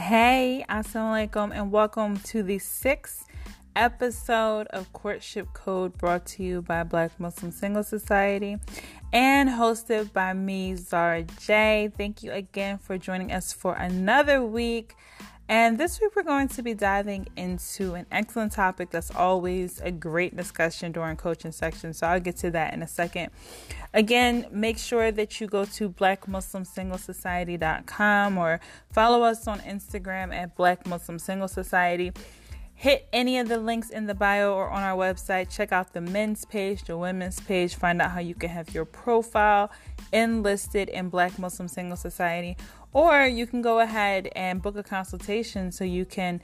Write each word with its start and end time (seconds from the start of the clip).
Hey, 0.00 0.64
assalamu 0.66 1.28
alaikum, 1.28 1.52
and 1.54 1.70
welcome 1.70 2.16
to 2.20 2.42
the 2.42 2.58
sixth 2.58 3.26
episode 3.76 4.66
of 4.68 4.90
Courtship 4.94 5.52
Code 5.52 5.98
brought 5.98 6.24
to 6.28 6.42
you 6.42 6.62
by 6.62 6.84
Black 6.84 7.20
Muslim 7.20 7.52
Single 7.52 7.84
Society 7.84 8.56
and 9.12 9.50
hosted 9.50 10.14
by 10.14 10.32
me, 10.32 10.74
Zara 10.74 11.24
J. 11.38 11.92
Thank 11.94 12.22
you 12.22 12.32
again 12.32 12.78
for 12.78 12.96
joining 12.96 13.30
us 13.30 13.52
for 13.52 13.74
another 13.74 14.42
week. 14.42 14.96
And 15.50 15.76
this 15.78 16.00
week, 16.00 16.14
we're 16.14 16.22
going 16.22 16.46
to 16.46 16.62
be 16.62 16.74
diving 16.74 17.26
into 17.36 17.94
an 17.94 18.06
excellent 18.12 18.52
topic 18.52 18.90
that's 18.90 19.10
always 19.10 19.80
a 19.80 19.90
great 19.90 20.36
discussion 20.36 20.92
during 20.92 21.16
coaching 21.16 21.50
section. 21.50 21.92
So 21.92 22.06
I'll 22.06 22.20
get 22.20 22.36
to 22.36 22.52
that 22.52 22.72
in 22.72 22.82
a 22.82 22.86
second. 22.86 23.30
Again, 23.92 24.46
make 24.52 24.78
sure 24.78 25.10
that 25.10 25.40
you 25.40 25.48
go 25.48 25.64
to 25.64 25.90
blackmuslimsinglessociety.com 25.90 28.38
or 28.38 28.60
follow 28.92 29.24
us 29.24 29.48
on 29.48 29.58
Instagram 29.62 30.32
at 30.32 30.54
Black 30.54 30.86
Muslim 30.86 31.18
Single 31.18 31.48
Society. 31.48 32.12
Hit 32.76 33.08
any 33.12 33.36
of 33.38 33.48
the 33.48 33.58
links 33.58 33.90
in 33.90 34.06
the 34.06 34.14
bio 34.14 34.54
or 34.54 34.70
on 34.70 34.84
our 34.84 34.96
website. 34.96 35.50
Check 35.50 35.72
out 35.72 35.92
the 35.92 36.00
men's 36.00 36.44
page, 36.44 36.84
the 36.84 36.96
women's 36.96 37.40
page. 37.40 37.74
Find 37.74 38.00
out 38.00 38.12
how 38.12 38.20
you 38.20 38.36
can 38.36 38.50
have 38.50 38.72
your 38.72 38.84
profile 38.84 39.72
enlisted 40.12 40.88
in 40.90 41.08
Black 41.08 41.40
Muslim 41.40 41.66
Single 41.66 41.96
Society 41.96 42.56
or 42.92 43.26
you 43.26 43.46
can 43.46 43.62
go 43.62 43.80
ahead 43.80 44.28
and 44.34 44.60
book 44.60 44.76
a 44.76 44.82
consultation 44.82 45.72
so 45.72 45.84
you 45.84 46.04
can, 46.04 46.40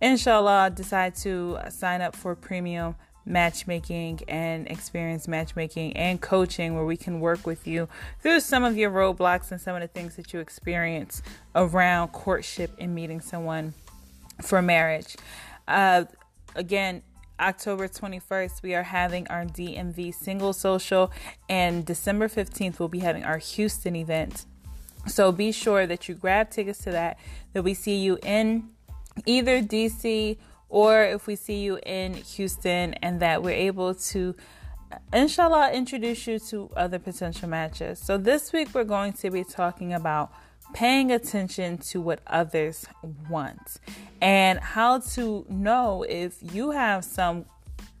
inshallah, 0.00 0.72
decide 0.74 1.14
to 1.16 1.58
sign 1.70 2.00
up 2.00 2.16
for 2.16 2.34
premium 2.34 2.94
matchmaking 3.24 4.20
and 4.26 4.66
experience 4.68 5.28
matchmaking 5.28 5.96
and 5.96 6.20
coaching 6.20 6.74
where 6.74 6.84
we 6.84 6.96
can 6.96 7.20
work 7.20 7.46
with 7.46 7.66
you 7.66 7.88
through 8.20 8.40
some 8.40 8.64
of 8.64 8.76
your 8.76 8.90
roadblocks 8.90 9.52
and 9.52 9.60
some 9.60 9.76
of 9.76 9.80
the 9.80 9.88
things 9.88 10.16
that 10.16 10.32
you 10.32 10.40
experience 10.40 11.22
around 11.54 12.08
courtship 12.08 12.72
and 12.78 12.94
meeting 12.94 13.20
someone 13.20 13.74
for 14.40 14.60
marriage. 14.60 15.16
Uh, 15.68 16.04
again, 16.56 17.02
October 17.38 17.88
21st, 17.88 18.62
we 18.62 18.74
are 18.74 18.82
having 18.82 19.26
our 19.28 19.44
DMV 19.44 20.14
single 20.14 20.52
social, 20.52 21.10
and 21.48 21.84
December 21.84 22.28
15th, 22.28 22.78
we'll 22.78 22.88
be 22.88 23.00
having 23.00 23.24
our 23.24 23.38
Houston 23.38 23.96
event. 23.96 24.46
So 25.06 25.32
be 25.32 25.52
sure 25.52 25.86
that 25.86 26.08
you 26.08 26.14
grab 26.14 26.50
tickets 26.50 26.80
to 26.84 26.90
that, 26.92 27.18
that 27.52 27.62
we 27.62 27.74
see 27.74 27.96
you 27.96 28.18
in 28.22 28.68
either 29.26 29.60
DC 29.60 30.38
or 30.68 31.04
if 31.04 31.26
we 31.26 31.36
see 31.36 31.60
you 31.60 31.78
in 31.84 32.14
Houston, 32.14 32.94
and 32.94 33.20
that 33.20 33.42
we're 33.42 33.50
able 33.50 33.94
to, 33.94 34.34
uh, 34.90 34.96
inshallah, 35.12 35.70
introduce 35.72 36.26
you 36.26 36.38
to 36.38 36.70
other 36.74 36.98
potential 36.98 37.46
matches. 37.46 37.98
So 37.98 38.16
this 38.16 38.54
week 38.54 38.68
we're 38.72 38.84
going 38.84 39.12
to 39.14 39.30
be 39.30 39.44
talking 39.44 39.92
about 39.92 40.32
paying 40.72 41.12
attention 41.12 41.76
to 41.76 42.00
what 42.00 42.20
others 42.26 42.86
want 43.28 43.80
and 44.22 44.58
how 44.60 45.00
to 45.00 45.44
know 45.50 46.06
if 46.08 46.38
you 46.40 46.70
have 46.70 47.04
some, 47.04 47.44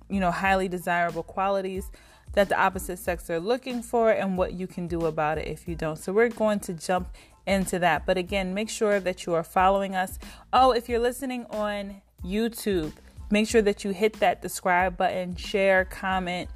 you 0.08 0.18
know, 0.18 0.30
highly 0.30 0.68
desirable 0.68 1.22
qualities 1.22 1.90
that 2.32 2.48
the 2.48 2.58
opposite 2.58 2.98
sex 2.98 3.28
are 3.30 3.40
looking 3.40 3.82
for 3.82 4.10
and 4.10 4.38
what 4.38 4.54
you 4.54 4.66
can 4.66 4.86
do 4.86 5.06
about 5.06 5.38
it 5.38 5.48
if 5.48 5.68
you 5.68 5.74
don't. 5.74 5.96
So 5.96 6.12
we're 6.12 6.28
going 6.28 6.60
to 6.60 6.74
jump 6.74 7.08
into 7.46 7.78
that. 7.78 8.06
But 8.06 8.16
again, 8.16 8.54
make 8.54 8.70
sure 8.70 9.00
that 9.00 9.26
you 9.26 9.34
are 9.34 9.42
following 9.42 9.94
us. 9.94 10.18
Oh, 10.52 10.72
if 10.72 10.88
you're 10.88 10.98
listening 10.98 11.46
on 11.50 12.02
YouTube, 12.24 12.92
make 13.30 13.48
sure 13.48 13.62
that 13.62 13.84
you 13.84 13.90
hit 13.90 14.14
that 14.14 14.42
subscribe 14.42 14.96
button, 14.96 15.36
share, 15.36 15.84
comment, 15.84 16.48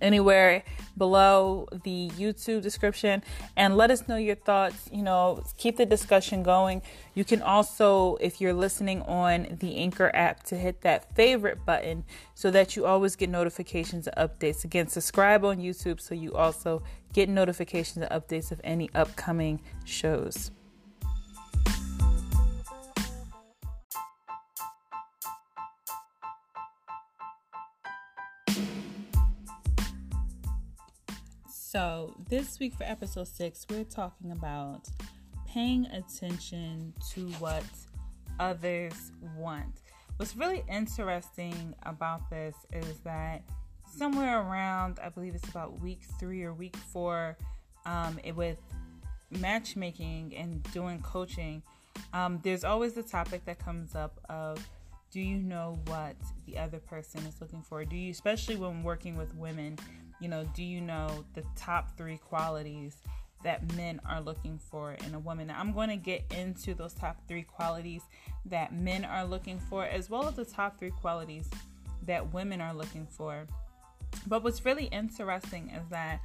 anywhere 0.00 0.62
below 0.96 1.66
the 1.84 2.10
YouTube 2.16 2.62
description 2.62 3.22
and 3.56 3.76
let 3.76 3.90
us 3.90 4.08
know 4.08 4.16
your 4.16 4.34
thoughts. 4.34 4.88
You 4.92 5.02
know, 5.02 5.42
keep 5.56 5.76
the 5.76 5.86
discussion 5.86 6.42
going. 6.42 6.82
You 7.14 7.24
can 7.24 7.42
also, 7.42 8.16
if 8.16 8.40
you're 8.40 8.52
listening 8.52 9.02
on 9.02 9.58
the 9.60 9.76
Anchor 9.76 10.10
app, 10.14 10.42
to 10.44 10.56
hit 10.56 10.82
that 10.82 11.14
favorite 11.14 11.64
button 11.64 12.04
so 12.34 12.50
that 12.50 12.76
you 12.76 12.86
always 12.86 13.16
get 13.16 13.30
notifications 13.30 14.06
and 14.06 14.16
updates. 14.16 14.64
Again, 14.64 14.88
subscribe 14.88 15.44
on 15.44 15.58
YouTube 15.58 16.00
so 16.00 16.14
you 16.14 16.34
also 16.34 16.82
get 17.12 17.28
notifications 17.28 18.04
and 18.04 18.10
updates 18.10 18.52
of 18.52 18.60
any 18.64 18.90
upcoming 18.94 19.60
shows. 19.84 20.50
So, 31.76 32.14
this 32.30 32.58
week 32.58 32.72
for 32.72 32.84
episode 32.84 33.28
six, 33.28 33.66
we're 33.68 33.84
talking 33.84 34.32
about 34.32 34.88
paying 35.46 35.84
attention 35.88 36.94
to 37.10 37.28
what 37.32 37.64
others 38.40 39.12
want. 39.36 39.82
What's 40.16 40.34
really 40.36 40.64
interesting 40.72 41.74
about 41.82 42.30
this 42.30 42.54
is 42.72 43.00
that 43.00 43.42
somewhere 43.94 44.40
around, 44.40 45.00
I 45.04 45.10
believe 45.10 45.34
it's 45.34 45.50
about 45.50 45.78
week 45.78 46.00
three 46.18 46.44
or 46.44 46.54
week 46.54 46.76
four, 46.76 47.36
um, 47.84 48.18
it, 48.24 48.34
with 48.34 48.56
matchmaking 49.38 50.34
and 50.34 50.62
doing 50.72 51.02
coaching, 51.02 51.62
um, 52.14 52.40
there's 52.42 52.64
always 52.64 52.94
the 52.94 53.02
topic 53.02 53.44
that 53.44 53.58
comes 53.58 53.94
up 53.94 54.18
of 54.30 54.66
do 55.10 55.20
you 55.20 55.36
know 55.36 55.78
what 55.88 56.16
the 56.46 56.56
other 56.56 56.78
person 56.78 57.20
is 57.26 57.38
looking 57.38 57.60
for? 57.60 57.84
Do 57.84 57.96
you, 57.96 58.10
especially 58.10 58.56
when 58.56 58.82
working 58.82 59.14
with 59.14 59.34
women, 59.34 59.78
you 60.20 60.28
know, 60.28 60.44
do 60.54 60.62
you 60.62 60.80
know 60.80 61.24
the 61.34 61.42
top 61.56 61.96
three 61.96 62.18
qualities 62.18 62.96
that 63.42 63.74
men 63.76 64.00
are 64.06 64.20
looking 64.20 64.58
for 64.58 64.92
in 65.06 65.14
a 65.14 65.18
woman? 65.18 65.48
Now, 65.48 65.60
I'm 65.60 65.72
going 65.72 65.90
to 65.90 65.96
get 65.96 66.24
into 66.36 66.74
those 66.74 66.94
top 66.94 67.16
three 67.28 67.42
qualities 67.42 68.02
that 68.46 68.74
men 68.74 69.04
are 69.04 69.24
looking 69.24 69.58
for, 69.58 69.84
as 69.84 70.08
well 70.08 70.26
as 70.28 70.34
the 70.34 70.44
top 70.44 70.78
three 70.78 70.90
qualities 70.90 71.48
that 72.06 72.32
women 72.32 72.60
are 72.60 72.74
looking 72.74 73.06
for. 73.06 73.46
But 74.26 74.42
what's 74.42 74.64
really 74.64 74.86
interesting 74.86 75.70
is 75.70 75.88
that 75.90 76.20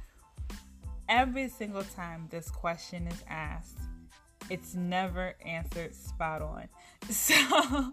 every 1.08 1.48
single 1.48 1.84
time 1.84 2.28
this 2.30 2.50
question 2.50 3.06
is 3.06 3.22
asked, 3.28 3.78
it's 4.50 4.74
never 4.74 5.34
answered 5.44 5.94
spot 5.94 6.42
on. 6.42 6.68
So 7.10 7.34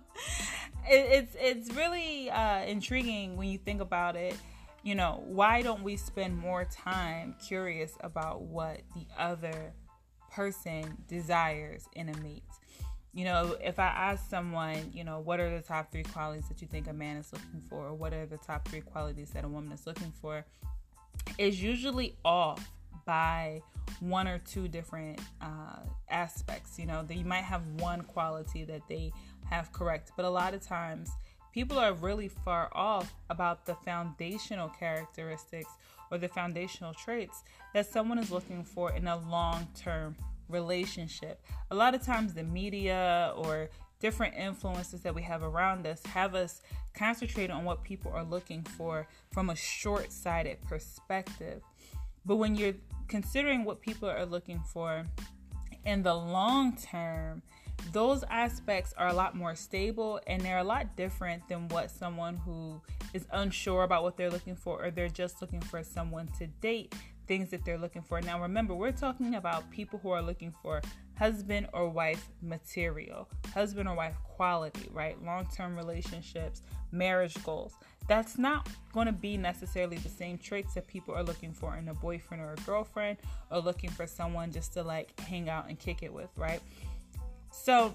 it, 0.88 1.26
it's 1.28 1.36
it's 1.40 1.76
really 1.76 2.30
uh, 2.30 2.64
intriguing 2.66 3.38
when 3.38 3.50
you 3.50 3.58
think 3.58 3.82
about 3.82 4.16
it 4.16 4.36
you 4.84 4.96
know, 4.96 5.24
why 5.26 5.62
don't 5.62 5.84
we 5.84 5.98
spend 5.98 6.38
more 6.38 6.66
time 6.66 7.36
curious 7.46 7.94
about 8.02 8.42
what 8.42 8.82
the 8.96 9.06
other 9.18 9.74
person 10.32 10.98
desires 11.08 11.88
in 11.94 12.10
a 12.10 12.18
mate? 12.20 12.44
You 13.14 13.26
know, 13.26 13.58
if 13.62 13.80
I 13.80 13.88
ask 13.88 14.30
someone, 14.30 14.92
you 14.94 15.04
know, 15.04 15.20
what 15.20 15.40
are 15.40 15.50
the 15.50 15.62
top 15.62 15.92
three 15.92 16.04
qualities 16.04 16.48
that 16.48 16.62
you 16.62 16.68
think 16.68 16.88
a 16.88 16.94
man 16.94 17.18
is 17.18 17.34
looking 17.34 17.62
for, 17.70 17.88
or 17.88 17.94
what 17.94 18.14
are 18.14 18.26
the 18.26 18.38
top 18.38 18.68
three 18.68 18.82
qualities 18.82 19.32
that 19.32 19.44
a 19.44 19.48
woman 19.48 19.72
is 19.72 19.88
looking 19.88 20.14
for, 20.22 20.46
is 21.38 21.62
usually 21.62 22.16
off 22.24 22.70
by 23.06 23.62
one 24.00 24.28
or 24.28 24.38
two 24.40 24.68
different 24.68 25.20
uh, 25.42 25.80
aspects. 26.10 26.78
You 26.78 26.86
know, 26.86 27.04
they 27.04 27.24
might 27.24 27.44
have 27.44 27.66
one 27.80 28.02
quality 28.02 28.64
that 28.66 28.84
they 28.88 29.12
have 29.50 29.72
correct, 29.74 30.12
but 30.16 30.26
a 30.26 30.30
lot 30.30 30.54
of 30.54 30.62
times 30.62 31.10
people 31.60 31.78
are 31.78 31.92
really 31.92 32.30
far 32.30 32.70
off 32.72 33.14
about 33.30 33.66
the 33.66 33.76
foundational 33.76 34.70
characteristics 34.70 35.70
or 36.10 36.18
the 36.18 36.30
foundational 36.30 36.94
traits 36.94 37.44
that 37.74 37.86
someone 37.86 38.18
is 38.18 38.32
looking 38.32 38.64
for 38.64 38.94
in 38.94 39.06
a 39.08 39.18
long 39.30 39.68
term 39.76 40.16
relationship. 40.48 41.46
A 41.70 41.76
lot 41.76 41.94
of 41.94 42.02
times, 42.02 42.34
the 42.34 42.44
media 42.44 43.34
or 43.36 43.70
different 44.00 44.36
influences 44.36 45.02
that 45.02 45.14
we 45.14 45.22
have 45.22 45.44
around 45.44 45.86
us 45.86 46.02
have 46.06 46.34
us 46.34 46.62
concentrate 46.94 47.52
on 47.52 47.66
what 47.66 47.84
people 47.84 48.10
are 48.14 48.24
looking 48.24 48.64
for 48.64 49.06
from 49.34 49.50
a 49.50 49.56
short 49.58 50.14
sighted 50.14 50.62
perspective. 50.62 51.62
But 52.26 52.38
when 52.38 52.56
you're 52.56 52.76
considering 53.10 53.66
what 53.66 53.82
people 53.82 54.10
are 54.10 54.26
looking 54.26 54.62
for 54.62 55.04
in 55.84 56.04
the 56.04 56.16
long 56.16 56.78
term, 56.78 57.42
those 57.92 58.24
aspects 58.30 58.94
are 58.98 59.08
a 59.08 59.14
lot 59.14 59.36
more 59.36 59.56
stable 59.56 60.20
and 60.28 60.42
they're 60.42 60.60
a 60.60 60.64
lot 60.64 60.96
different 60.96 61.48
than 61.48 61.68
what 61.70 61.90
someone 61.90 62.38
who 62.38 62.82
is 63.14 63.26
unsure 63.32 63.84
about 63.84 64.04
what 64.04 64.18
they're 64.18 64.30
looking 64.30 64.56
for 64.56 64.84
or 64.84 64.92
they're 64.92 65.10
just 65.10 65.42
looking 65.42 65.62
for 65.62 65.84
someone 65.84 66.28
to 66.40 66.48
date 66.62 66.94
things 67.30 67.52
that 67.52 67.64
they're 67.64 67.78
looking 67.78 68.02
for. 68.02 68.20
Now, 68.22 68.42
remember, 68.42 68.74
we're 68.74 68.92
talking 68.92 69.36
about 69.36 69.70
people 69.70 70.00
who 70.02 70.10
are 70.10 70.22
looking 70.22 70.52
for 70.64 70.82
husband 71.18 71.68
or 71.74 71.88
wife 71.88 72.28
material, 72.42 73.30
husband 73.54 73.88
or 73.88 73.96
wife 73.96 74.16
quality, 74.24 74.90
right? 74.92 75.22
Long 75.24 75.48
term 75.56 75.76
relationships, 75.76 76.64
marriage 76.92 77.42
goals. 77.44 77.74
That's 78.08 78.40
not 78.40 78.68
going 78.94 79.06
to 79.06 79.14
be 79.14 79.38
necessarily 79.38 79.98
the 79.98 80.10
same 80.10 80.40
traits 80.40 80.74
that 80.74 80.88
people 80.88 81.14
are 81.14 81.24
looking 81.24 81.54
for 81.54 81.78
in 81.78 81.88
a 81.90 81.94
boyfriend 81.94 82.42
or 82.42 82.54
a 82.54 82.66
girlfriend 82.66 83.18
or 83.52 83.60
looking 83.60 83.92
for 83.92 84.08
someone 84.08 84.52
just 84.52 84.74
to 84.74 84.82
like 84.82 85.18
hang 85.20 85.50
out 85.50 85.70
and 85.70 85.78
kick 85.78 86.02
it 86.02 86.12
with, 86.12 86.30
right? 86.36 86.62
So, 87.52 87.94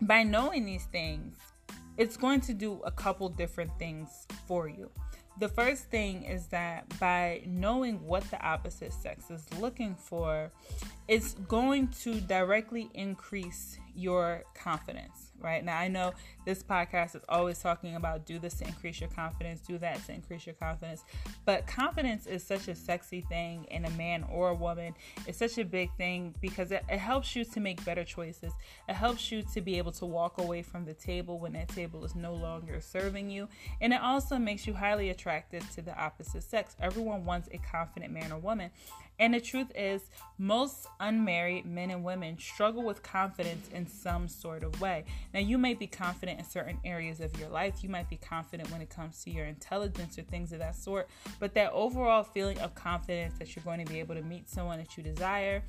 by 0.00 0.22
knowing 0.22 0.64
these 0.64 0.84
things, 0.84 1.36
it's 1.96 2.16
going 2.16 2.40
to 2.42 2.54
do 2.54 2.80
a 2.84 2.90
couple 2.90 3.28
different 3.28 3.76
things 3.78 4.26
for 4.46 4.68
you. 4.68 4.90
The 5.38 5.48
first 5.48 5.84
thing 5.84 6.24
is 6.24 6.46
that 6.48 6.98
by 6.98 7.42
knowing 7.46 8.04
what 8.04 8.28
the 8.30 8.44
opposite 8.44 8.92
sex 8.92 9.30
is 9.30 9.44
looking 9.60 9.94
for, 9.94 10.50
it's 11.06 11.34
going 11.34 11.88
to 12.02 12.20
directly 12.20 12.90
increase 12.94 13.78
your 13.94 14.42
confidence, 14.54 15.27
right? 15.40 15.64
Now, 15.64 15.78
I 15.78 15.88
know 15.88 16.12
this 16.44 16.62
podcast 16.62 17.16
is 17.16 17.22
always 17.28 17.58
talking 17.58 17.96
about 17.96 18.26
do 18.26 18.38
this 18.38 18.54
to 18.54 18.66
increase 18.66 19.00
your 19.00 19.10
confidence, 19.10 19.60
do 19.60 19.78
that 19.78 20.04
to 20.06 20.12
increase 20.12 20.46
your 20.46 20.54
confidence, 20.54 21.04
but 21.44 21.66
confidence 21.66 22.26
is 22.26 22.42
such 22.42 22.68
a 22.68 22.74
sexy 22.74 23.20
thing 23.22 23.64
in 23.70 23.84
a 23.84 23.90
man 23.90 24.24
or 24.30 24.50
a 24.50 24.54
woman. 24.54 24.94
It's 25.26 25.38
such 25.38 25.58
a 25.58 25.64
big 25.64 25.90
thing 25.96 26.34
because 26.40 26.72
it, 26.72 26.84
it 26.88 26.98
helps 26.98 27.36
you 27.36 27.44
to 27.44 27.60
make 27.60 27.84
better 27.84 28.04
choices. 28.04 28.52
It 28.88 28.94
helps 28.94 29.30
you 29.30 29.42
to 29.54 29.60
be 29.60 29.78
able 29.78 29.92
to 29.92 30.06
walk 30.06 30.38
away 30.38 30.62
from 30.62 30.84
the 30.84 30.94
table 30.94 31.38
when 31.38 31.52
that 31.52 31.68
table 31.68 32.04
is 32.04 32.14
no 32.14 32.34
longer 32.34 32.80
serving 32.80 33.30
you. 33.30 33.48
And 33.80 33.92
it 33.92 34.00
also 34.00 34.38
makes 34.38 34.66
you 34.66 34.74
highly 34.74 35.10
attractive 35.10 35.68
to 35.74 35.82
the 35.82 35.98
opposite 35.98 36.42
sex. 36.42 36.76
Everyone 36.80 37.24
wants 37.24 37.48
a 37.52 37.58
confident 37.58 38.12
man 38.12 38.32
or 38.32 38.38
woman. 38.38 38.70
And 39.18 39.34
the 39.34 39.40
truth 39.40 39.72
is, 39.74 40.02
most 40.38 40.86
unmarried 41.00 41.66
men 41.66 41.90
and 41.90 42.04
women 42.04 42.38
struggle 42.38 42.84
with 42.84 43.02
confidence 43.02 43.68
in 43.74 43.86
some 43.86 44.28
sort 44.28 44.62
of 44.62 44.80
way. 44.80 45.04
Now, 45.34 45.40
you 45.40 45.58
may 45.58 45.74
be 45.74 45.86
confident 45.88 46.38
in 46.38 46.44
certain 46.44 46.78
areas 46.84 47.20
of 47.20 47.36
your 47.38 47.48
life, 47.48 47.82
you 47.82 47.88
might 47.88 48.08
be 48.08 48.16
confident 48.16 48.70
when 48.70 48.80
it 48.80 48.90
comes 48.90 49.22
to 49.24 49.30
your 49.30 49.46
intelligence 49.46 50.18
or 50.18 50.22
things 50.22 50.52
of 50.52 50.60
that 50.60 50.76
sort, 50.76 51.08
but 51.40 51.54
that 51.54 51.72
overall 51.72 52.22
feeling 52.22 52.58
of 52.60 52.74
confidence 52.74 53.34
that 53.38 53.56
you're 53.56 53.64
going 53.64 53.84
to 53.84 53.92
be 53.92 53.98
able 53.98 54.14
to 54.14 54.22
meet 54.22 54.48
someone 54.48 54.78
that 54.78 54.96
you 54.96 55.02
desire, 55.02 55.62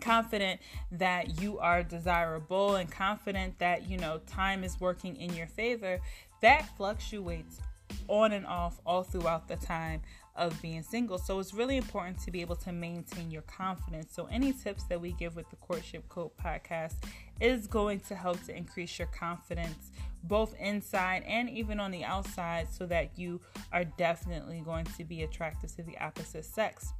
confident 0.00 0.60
that 0.92 1.40
you 1.40 1.58
are 1.58 1.82
desirable 1.82 2.76
and 2.76 2.90
confident 2.90 3.58
that 3.58 3.88
you 3.88 3.98
know 3.98 4.20
time 4.26 4.62
is 4.62 4.80
working 4.80 5.16
in 5.16 5.34
your 5.34 5.48
favor 5.48 5.98
that 6.40 6.68
fluctuates 6.76 7.60
on 8.06 8.32
and 8.32 8.46
off 8.46 8.80
all 8.86 9.02
throughout 9.02 9.48
the 9.48 9.56
time 9.56 10.00
of 10.38 10.60
being 10.62 10.82
single. 10.82 11.18
So 11.18 11.38
it's 11.40 11.52
really 11.52 11.76
important 11.76 12.18
to 12.20 12.30
be 12.30 12.40
able 12.40 12.56
to 12.56 12.72
maintain 12.72 13.30
your 13.30 13.42
confidence. 13.42 14.14
So 14.14 14.26
any 14.30 14.52
tips 14.52 14.84
that 14.84 15.00
we 15.00 15.12
give 15.12 15.36
with 15.36 15.50
the 15.50 15.56
Courtship 15.56 16.08
Code 16.08 16.30
podcast 16.42 16.94
is 17.40 17.66
going 17.66 18.00
to 18.00 18.14
help 18.14 18.42
to 18.44 18.56
increase 18.56 18.98
your 18.98 19.08
confidence 19.08 19.90
both 20.24 20.54
inside 20.58 21.22
and 21.26 21.48
even 21.48 21.78
on 21.78 21.90
the 21.90 22.04
outside 22.04 22.68
so 22.72 22.86
that 22.86 23.10
you 23.16 23.40
are 23.72 23.84
definitely 23.84 24.62
going 24.64 24.84
to 24.84 25.04
be 25.04 25.22
attracted 25.22 25.70
to 25.70 25.82
the 25.82 25.96
opposite 25.98 26.44
sex. 26.44 26.92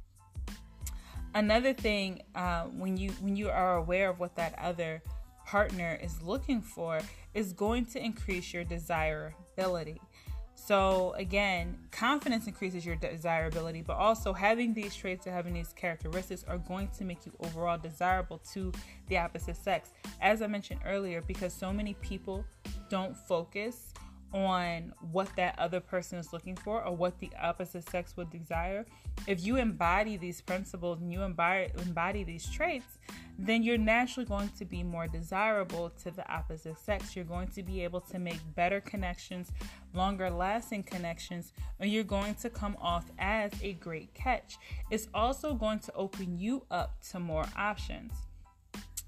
Another 1.35 1.73
thing, 1.73 2.23
uh, 2.33 2.63
when 2.63 2.97
you 2.97 3.11
when 3.21 3.35
you 3.35 3.49
are 3.49 3.75
aware 3.75 4.09
of 4.09 4.19
what 4.19 4.35
that 4.35 4.57
other 4.57 5.01
partner 5.45 5.99
is 6.01 6.21
looking 6.23 6.61
for, 6.61 7.01
is 7.33 7.53
going 7.53 7.85
to 7.85 8.03
increase 8.03 8.51
your 8.53 8.63
desirability. 8.63 10.01
So, 10.65 11.13
again, 11.17 11.77
confidence 11.89 12.45
increases 12.45 12.85
your 12.85 12.95
desirability, 12.95 13.81
but 13.81 13.97
also 13.97 14.33
having 14.33 14.73
these 14.73 14.95
traits 14.95 15.25
or 15.25 15.31
having 15.31 15.53
these 15.53 15.73
characteristics 15.73 16.43
are 16.47 16.59
going 16.59 16.89
to 16.89 17.05
make 17.05 17.25
you 17.25 17.31
overall 17.39 17.77
desirable 17.77 18.39
to 18.53 18.71
the 19.07 19.17
opposite 19.17 19.55
sex. 19.55 19.89
As 20.21 20.41
I 20.41 20.47
mentioned 20.47 20.81
earlier, 20.85 21.21
because 21.21 21.53
so 21.53 21.73
many 21.73 21.95
people 21.95 22.45
don't 22.89 23.17
focus 23.17 23.93
on 24.33 24.93
what 25.11 25.29
that 25.35 25.57
other 25.57 25.79
person 25.79 26.19
is 26.19 26.31
looking 26.31 26.55
for 26.55 26.83
or 26.83 26.95
what 26.95 27.19
the 27.19 27.29
opposite 27.41 27.87
sex 27.89 28.15
would 28.17 28.29
desire, 28.29 28.85
if 29.27 29.43
you 29.43 29.57
embody 29.57 30.17
these 30.17 30.41
principles 30.41 31.01
and 31.01 31.11
you 31.11 31.23
embody, 31.23 31.71
embody 31.79 32.23
these 32.23 32.49
traits, 32.49 32.99
then 33.37 33.63
you're 33.63 33.77
naturally 33.77 34.25
going 34.25 34.49
to 34.57 34.65
be 34.65 34.83
more 34.83 35.07
desirable 35.07 35.89
to 36.03 36.11
the 36.11 36.29
opposite 36.31 36.77
sex. 36.77 37.15
You're 37.15 37.25
going 37.25 37.47
to 37.49 37.63
be 37.63 37.83
able 37.83 38.01
to 38.01 38.19
make 38.19 38.39
better 38.55 38.81
connections, 38.81 39.51
longer 39.93 40.29
lasting 40.29 40.83
connections, 40.83 41.53
and 41.79 41.89
you're 41.91 42.03
going 42.03 42.35
to 42.35 42.49
come 42.49 42.77
off 42.81 43.05
as 43.17 43.51
a 43.61 43.73
great 43.73 44.13
catch. 44.13 44.57
It's 44.91 45.07
also 45.13 45.53
going 45.53 45.79
to 45.79 45.93
open 45.93 46.37
you 46.37 46.65
up 46.69 47.01
to 47.11 47.19
more 47.19 47.45
options. 47.55 48.13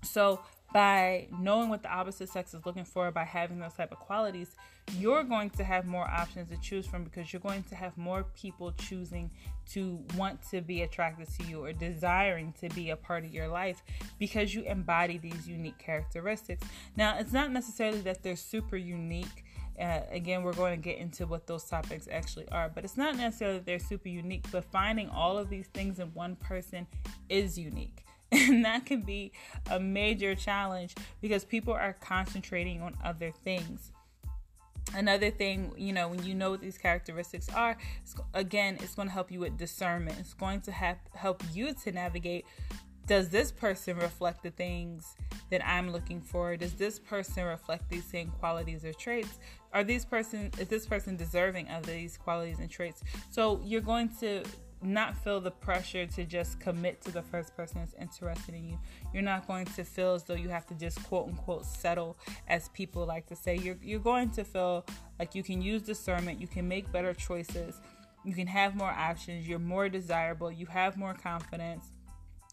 So, 0.03 0.41
by 0.73 1.27
knowing 1.39 1.69
what 1.69 1.83
the 1.83 1.91
opposite 1.91 2.29
sex 2.29 2.53
is 2.53 2.65
looking 2.65 2.85
for 2.85 3.11
by 3.11 3.23
having 3.23 3.59
those 3.59 3.73
type 3.73 3.91
of 3.91 3.99
qualities 3.99 4.55
you're 4.97 5.23
going 5.23 5.49
to 5.49 5.63
have 5.63 5.85
more 5.85 6.05
options 6.05 6.49
to 6.49 6.57
choose 6.57 6.85
from 6.85 7.03
because 7.03 7.31
you're 7.31 7.41
going 7.41 7.63
to 7.63 7.75
have 7.75 7.95
more 7.97 8.25
people 8.35 8.71
choosing 8.73 9.29
to 9.69 10.03
want 10.17 10.41
to 10.49 10.59
be 10.61 10.81
attracted 10.81 11.27
to 11.29 11.43
you 11.45 11.63
or 11.63 11.71
desiring 11.71 12.53
to 12.59 12.67
be 12.69 12.89
a 12.89 12.95
part 12.95 13.23
of 13.23 13.31
your 13.31 13.47
life 13.47 13.83
because 14.19 14.53
you 14.53 14.63
embody 14.63 15.17
these 15.17 15.47
unique 15.47 15.77
characteristics 15.77 16.65
now 16.95 17.17
it's 17.17 17.31
not 17.31 17.51
necessarily 17.51 18.01
that 18.01 18.21
they're 18.23 18.35
super 18.35 18.77
unique 18.77 19.45
uh, 19.79 20.01
again, 20.11 20.43
we're 20.43 20.53
going 20.53 20.75
to 20.75 20.81
get 20.81 20.99
into 20.99 21.25
what 21.25 21.47
those 21.47 21.63
topics 21.63 22.07
actually 22.11 22.47
are, 22.49 22.69
but 22.69 22.83
it's 22.83 22.97
not 22.97 23.15
necessarily 23.15 23.57
that 23.57 23.65
they're 23.65 23.79
super 23.79 24.09
unique, 24.09 24.45
but 24.51 24.63
finding 24.65 25.09
all 25.09 25.37
of 25.37 25.49
these 25.49 25.67
things 25.67 25.99
in 25.99 26.07
one 26.13 26.35
person 26.35 26.85
is 27.29 27.57
unique. 27.57 28.05
And 28.51 28.63
that 28.63 28.85
can 28.85 29.01
be 29.01 29.33
a 29.69 29.79
major 29.79 30.35
challenge 30.35 30.95
because 31.21 31.43
people 31.43 31.73
are 31.73 31.97
concentrating 31.99 32.81
on 32.81 32.97
other 33.03 33.31
things. 33.43 33.91
Another 34.95 35.31
thing, 35.31 35.73
you 35.77 35.91
know, 35.91 36.07
when 36.07 36.23
you 36.23 36.33
know 36.33 36.51
what 36.51 36.61
these 36.61 36.77
characteristics 36.77 37.49
are, 37.53 37.77
it's, 38.01 38.15
again, 38.33 38.77
it's 38.81 38.95
going 38.95 39.07
to 39.07 39.13
help 39.13 39.31
you 39.31 39.39
with 39.41 39.57
discernment. 39.57 40.17
It's 40.19 40.33
going 40.33 40.61
to 40.61 40.71
have, 40.71 40.97
help 41.13 41.43
you 41.53 41.73
to 41.83 41.91
navigate 41.91 42.45
does 43.07 43.29
this 43.29 43.51
person 43.51 43.97
reflect 43.97 44.43
the 44.43 44.51
things 44.51 45.17
that 45.49 45.65
I'm 45.67 45.91
looking 45.91 46.21
for? 46.21 46.55
Does 46.55 46.73
this 46.73 46.99
person 46.99 47.43
reflect 47.43 47.89
these 47.89 48.05
same 48.05 48.29
qualities 48.39 48.85
or 48.85 48.93
traits? 48.93 49.39
Are 49.73 49.83
these 49.83 50.05
person 50.05 50.51
is 50.57 50.67
this 50.67 50.85
person 50.85 51.17
deserving 51.17 51.67
of 51.69 51.85
these 51.85 52.17
qualities 52.17 52.59
and 52.59 52.69
traits? 52.69 53.03
So 53.29 53.59
you're 53.65 53.81
going 53.81 54.09
to 54.19 54.43
not 54.81 55.15
feel 55.17 55.39
the 55.39 55.51
pressure 55.51 56.05
to 56.05 56.25
just 56.25 56.59
commit 56.59 57.01
to 57.01 57.11
the 57.11 57.21
first 57.21 57.55
person 57.55 57.79
that's 57.79 57.93
interested 57.99 58.55
in 58.55 58.67
you. 58.67 58.79
You're 59.13 59.23
not 59.23 59.47
going 59.47 59.65
to 59.65 59.83
feel 59.83 60.13
as 60.13 60.23
though 60.23 60.35
you 60.35 60.49
have 60.49 60.65
to 60.67 60.73
just 60.75 61.03
quote 61.03 61.27
unquote 61.27 61.65
settle, 61.65 62.17
as 62.47 62.69
people 62.69 63.05
like 63.05 63.27
to 63.27 63.35
say. 63.35 63.57
You're, 63.57 63.77
you're 63.81 63.99
going 63.99 64.29
to 64.31 64.43
feel 64.43 64.85
like 65.19 65.35
you 65.35 65.43
can 65.43 65.61
use 65.61 65.81
discernment, 65.81 66.41
you 66.41 66.47
can 66.47 66.67
make 66.67 66.91
better 66.91 67.13
choices, 67.13 67.79
you 68.23 68.33
can 68.33 68.47
have 68.47 68.75
more 68.75 68.91
options, 68.91 69.47
you're 69.47 69.59
more 69.59 69.89
desirable, 69.89 70.51
you 70.51 70.65
have 70.67 70.97
more 70.97 71.13
confidence. 71.13 71.91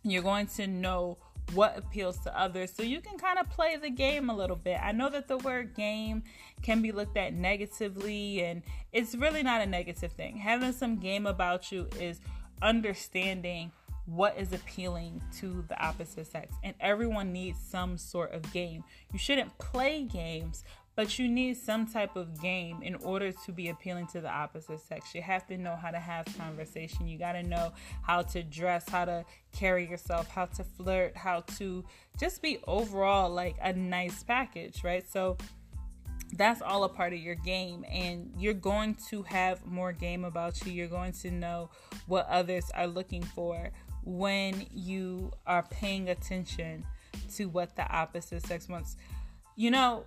You're 0.04 0.22
going 0.22 0.46
to 0.48 0.66
know 0.66 1.18
what 1.54 1.76
appeals 1.78 2.18
to 2.20 2.38
others. 2.38 2.72
So 2.74 2.82
you 2.82 3.00
can 3.00 3.18
kind 3.18 3.38
of 3.38 3.48
play 3.50 3.76
the 3.76 3.90
game 3.90 4.30
a 4.30 4.36
little 4.36 4.56
bit. 4.56 4.78
I 4.82 4.92
know 4.92 5.08
that 5.10 5.28
the 5.28 5.38
word 5.38 5.74
game 5.74 6.22
can 6.62 6.82
be 6.82 6.92
looked 6.92 7.16
at 7.16 7.32
negatively, 7.32 8.42
and 8.44 8.62
it's 8.92 9.14
really 9.14 9.42
not 9.42 9.60
a 9.60 9.66
negative 9.66 10.12
thing. 10.12 10.36
Having 10.36 10.72
some 10.72 10.96
game 10.96 11.26
about 11.26 11.72
you 11.72 11.88
is 11.98 12.20
understanding 12.62 13.72
what 14.06 14.38
is 14.38 14.52
appealing 14.52 15.22
to 15.36 15.64
the 15.68 15.78
opposite 15.84 16.26
sex. 16.26 16.54
And 16.64 16.74
everyone 16.80 17.32
needs 17.32 17.58
some 17.60 17.98
sort 17.98 18.32
of 18.32 18.50
game. 18.52 18.82
You 19.12 19.18
shouldn't 19.18 19.56
play 19.58 20.04
games, 20.04 20.64
but 20.98 21.16
you 21.16 21.28
need 21.28 21.56
some 21.56 21.86
type 21.86 22.16
of 22.16 22.42
game 22.42 22.82
in 22.82 22.96
order 22.96 23.30
to 23.30 23.52
be 23.52 23.68
appealing 23.68 24.04
to 24.08 24.20
the 24.20 24.28
opposite 24.28 24.80
sex. 24.80 25.14
You 25.14 25.22
have 25.22 25.46
to 25.46 25.56
know 25.56 25.76
how 25.76 25.92
to 25.92 26.00
have 26.00 26.26
conversation. 26.36 27.06
You 27.06 27.16
got 27.16 27.34
to 27.34 27.44
know 27.44 27.72
how 28.02 28.22
to 28.22 28.42
dress, 28.42 28.88
how 28.88 29.04
to 29.04 29.24
carry 29.52 29.88
yourself, 29.88 30.28
how 30.28 30.46
to 30.46 30.64
flirt, 30.64 31.16
how 31.16 31.42
to 31.58 31.84
just 32.18 32.42
be 32.42 32.58
overall 32.66 33.30
like 33.30 33.54
a 33.62 33.72
nice 33.72 34.24
package, 34.24 34.82
right? 34.82 35.08
So 35.08 35.36
that's 36.32 36.62
all 36.62 36.82
a 36.82 36.88
part 36.88 37.12
of 37.12 37.20
your 37.20 37.36
game 37.36 37.84
and 37.88 38.32
you're 38.36 38.52
going 38.52 38.96
to 39.10 39.22
have 39.22 39.64
more 39.64 39.92
game 39.92 40.24
about 40.24 40.66
you. 40.66 40.72
You're 40.72 40.88
going 40.88 41.12
to 41.12 41.30
know 41.30 41.70
what 42.08 42.26
others 42.26 42.72
are 42.74 42.88
looking 42.88 43.22
for 43.22 43.70
when 44.02 44.66
you 44.72 45.30
are 45.46 45.62
paying 45.62 46.08
attention 46.08 46.84
to 47.36 47.44
what 47.44 47.76
the 47.76 47.88
opposite 47.88 48.44
sex 48.44 48.68
wants. 48.68 48.96
You 49.54 49.70
know, 49.70 50.04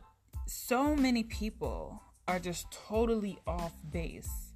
so 0.52 0.94
many 0.98 1.24
people 1.24 2.02
are 2.28 2.38
just 2.38 2.70
totally 2.72 3.40
off 3.48 3.72
base 3.90 4.52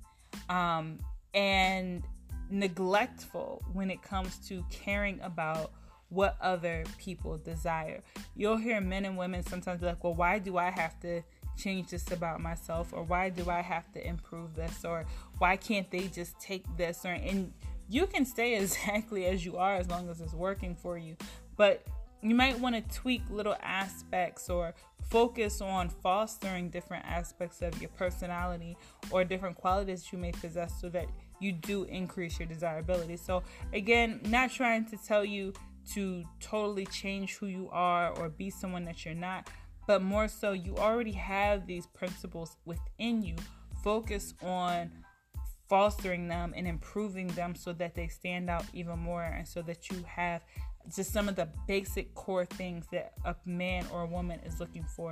um, 0.49 0.99
and 1.33 2.03
neglectful 2.49 3.63
when 3.71 3.89
it 3.89 4.01
comes 4.01 4.37
to 4.49 4.61
caring 4.69 5.21
about 5.21 5.71
what 6.09 6.35
other 6.41 6.83
people 6.97 7.37
desire. 7.37 8.01
You'll 8.35 8.57
hear 8.57 8.81
men 8.81 9.05
and 9.05 9.17
women 9.17 9.45
sometimes 9.45 9.79
be 9.79 9.85
like, 9.85 10.03
well, 10.03 10.13
why 10.13 10.37
do 10.37 10.57
I 10.57 10.69
have 10.69 10.99
to 10.99 11.21
change 11.57 11.91
this 11.91 12.11
about 12.11 12.41
myself? 12.41 12.91
Or 12.91 13.03
why 13.03 13.29
do 13.29 13.49
I 13.49 13.61
have 13.61 13.89
to 13.93 14.05
improve 14.05 14.53
this? 14.53 14.83
Or 14.83 15.05
why 15.37 15.55
can't 15.55 15.89
they 15.91 16.07
just 16.09 16.37
take 16.41 16.65
this? 16.75 17.05
Or, 17.05 17.11
and 17.11 17.53
you 17.89 18.05
can 18.05 18.25
stay 18.25 18.55
exactly 18.61 19.27
as 19.27 19.45
you 19.45 19.55
are 19.55 19.75
as 19.75 19.89
long 19.89 20.09
as 20.09 20.19
it's 20.19 20.33
working 20.33 20.75
for 20.75 20.97
you. 20.97 21.15
But 21.55 21.87
you 22.25 22.34
might 22.34 22.60
want 22.60 22.75
to 22.75 22.96
tweak 22.96 23.22
little 23.29 23.55
aspects 23.62 24.50
or 24.50 24.74
focus 25.10 25.62
on 25.62 25.89
fostering 25.89 26.70
different 26.70 27.05
aspects 27.05 27.62
of 27.62 27.79
your 27.79 27.89
personality 27.91 28.75
or 29.12 29.24
different 29.24 29.55
qualities 29.55 30.12
you 30.12 30.17
may 30.17 30.32
possess 30.32 30.82
so 30.82 30.89
that 30.89 31.05
you 31.39 31.51
do 31.51 31.84
increase 31.84 32.39
your 32.39 32.48
desirability. 32.48 33.15
So, 33.15 33.44
again, 33.74 34.22
not 34.25 34.50
trying 34.50 34.86
to 34.86 34.98
tell 34.98 35.24
you 35.24 35.53
to 35.94 36.24
totally 36.39 36.88
change 36.88 37.36
who 37.36 37.46
you 37.46 37.70
are 37.72 38.10
or 38.17 38.29
be 38.29 38.50
someone 38.50 38.86
that 38.86 39.05
you're 39.05 39.13
not, 39.13 39.50
but 39.86 40.01
more 40.01 40.27
so, 40.27 40.53
you 40.53 40.75
already 40.77 41.12
have 41.12 41.67
these 41.67 41.86
principles 41.86 42.58
within 42.65 43.22
you. 43.22 43.36
Focus 43.84 44.34
on 44.41 44.89
fostering 45.70 46.27
them 46.27 46.53
and 46.55 46.67
improving 46.67 47.27
them 47.27 47.53
so 47.53 47.74
that 47.74 47.94
they 47.94 48.08
stand 48.08 48.50
out 48.50 48.65
even 48.74 48.98
more 48.98 49.24
and 49.24 49.48
so 49.48 49.62
that 49.62 49.91
you 49.91 50.03
have 50.08 50.41
just 50.93 51.11
some 51.11 51.29
of 51.29 51.35
the 51.35 51.47
basic 51.67 52.13
core 52.15 52.45
things 52.45 52.85
that 52.91 53.13
a 53.23 53.35
man 53.45 53.85
or 53.91 54.01
a 54.01 54.07
woman 54.07 54.39
is 54.45 54.59
looking 54.59 54.83
for 54.83 55.11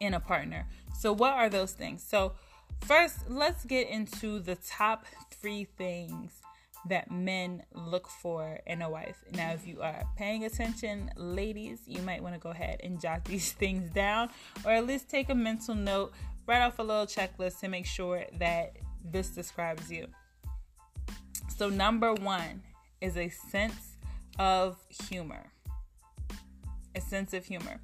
in 0.00 0.14
a 0.14 0.20
partner. 0.20 0.66
So, 0.98 1.12
what 1.12 1.32
are 1.32 1.48
those 1.48 1.72
things? 1.72 2.02
So, 2.02 2.32
first, 2.80 3.28
let's 3.28 3.64
get 3.64 3.88
into 3.88 4.38
the 4.38 4.56
top 4.56 5.06
three 5.30 5.64
things 5.76 6.32
that 6.86 7.10
men 7.10 7.62
look 7.72 8.08
for 8.08 8.60
in 8.66 8.82
a 8.82 8.90
wife. 8.90 9.24
Now, 9.32 9.52
if 9.52 9.66
you 9.66 9.80
are 9.80 10.04
paying 10.16 10.44
attention, 10.44 11.10
ladies, 11.16 11.80
you 11.86 12.02
might 12.02 12.22
want 12.22 12.34
to 12.34 12.40
go 12.40 12.50
ahead 12.50 12.80
and 12.84 13.00
jot 13.00 13.24
these 13.26 13.52
things 13.52 13.90
down 13.90 14.30
or 14.64 14.72
at 14.72 14.86
least 14.86 15.08
take 15.08 15.30
a 15.30 15.34
mental 15.34 15.74
note, 15.74 16.12
write 16.46 16.62
off 16.62 16.78
a 16.78 16.82
little 16.82 17.06
checklist 17.06 17.60
to 17.60 17.68
make 17.68 17.86
sure 17.86 18.24
that 18.38 18.76
this 19.04 19.28
describes 19.28 19.90
you. 19.90 20.06
So, 21.56 21.68
number 21.68 22.12
one 22.14 22.62
is 23.00 23.16
a 23.16 23.28
sense 23.28 23.93
of 24.38 24.76
humor. 25.08 25.52
A 26.94 27.00
sense 27.00 27.32
of 27.32 27.44
humor. 27.44 27.80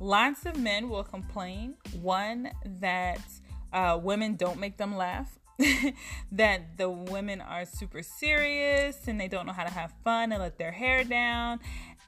Lots 0.00 0.46
of 0.46 0.56
men 0.56 0.88
will 0.88 1.04
complain, 1.04 1.74
one, 2.00 2.50
that 2.80 3.20
uh, 3.72 3.98
women 4.02 4.36
don't 4.36 4.58
make 4.58 4.76
them 4.76 4.96
laugh. 4.96 5.38
that 6.32 6.76
the 6.76 6.88
women 6.88 7.40
are 7.40 7.64
super 7.64 8.00
serious 8.00 9.08
and 9.08 9.20
they 9.20 9.26
don't 9.26 9.44
know 9.44 9.52
how 9.52 9.64
to 9.64 9.72
have 9.72 9.92
fun 10.04 10.30
and 10.30 10.40
let 10.40 10.56
their 10.56 10.70
hair 10.70 11.02
down 11.02 11.58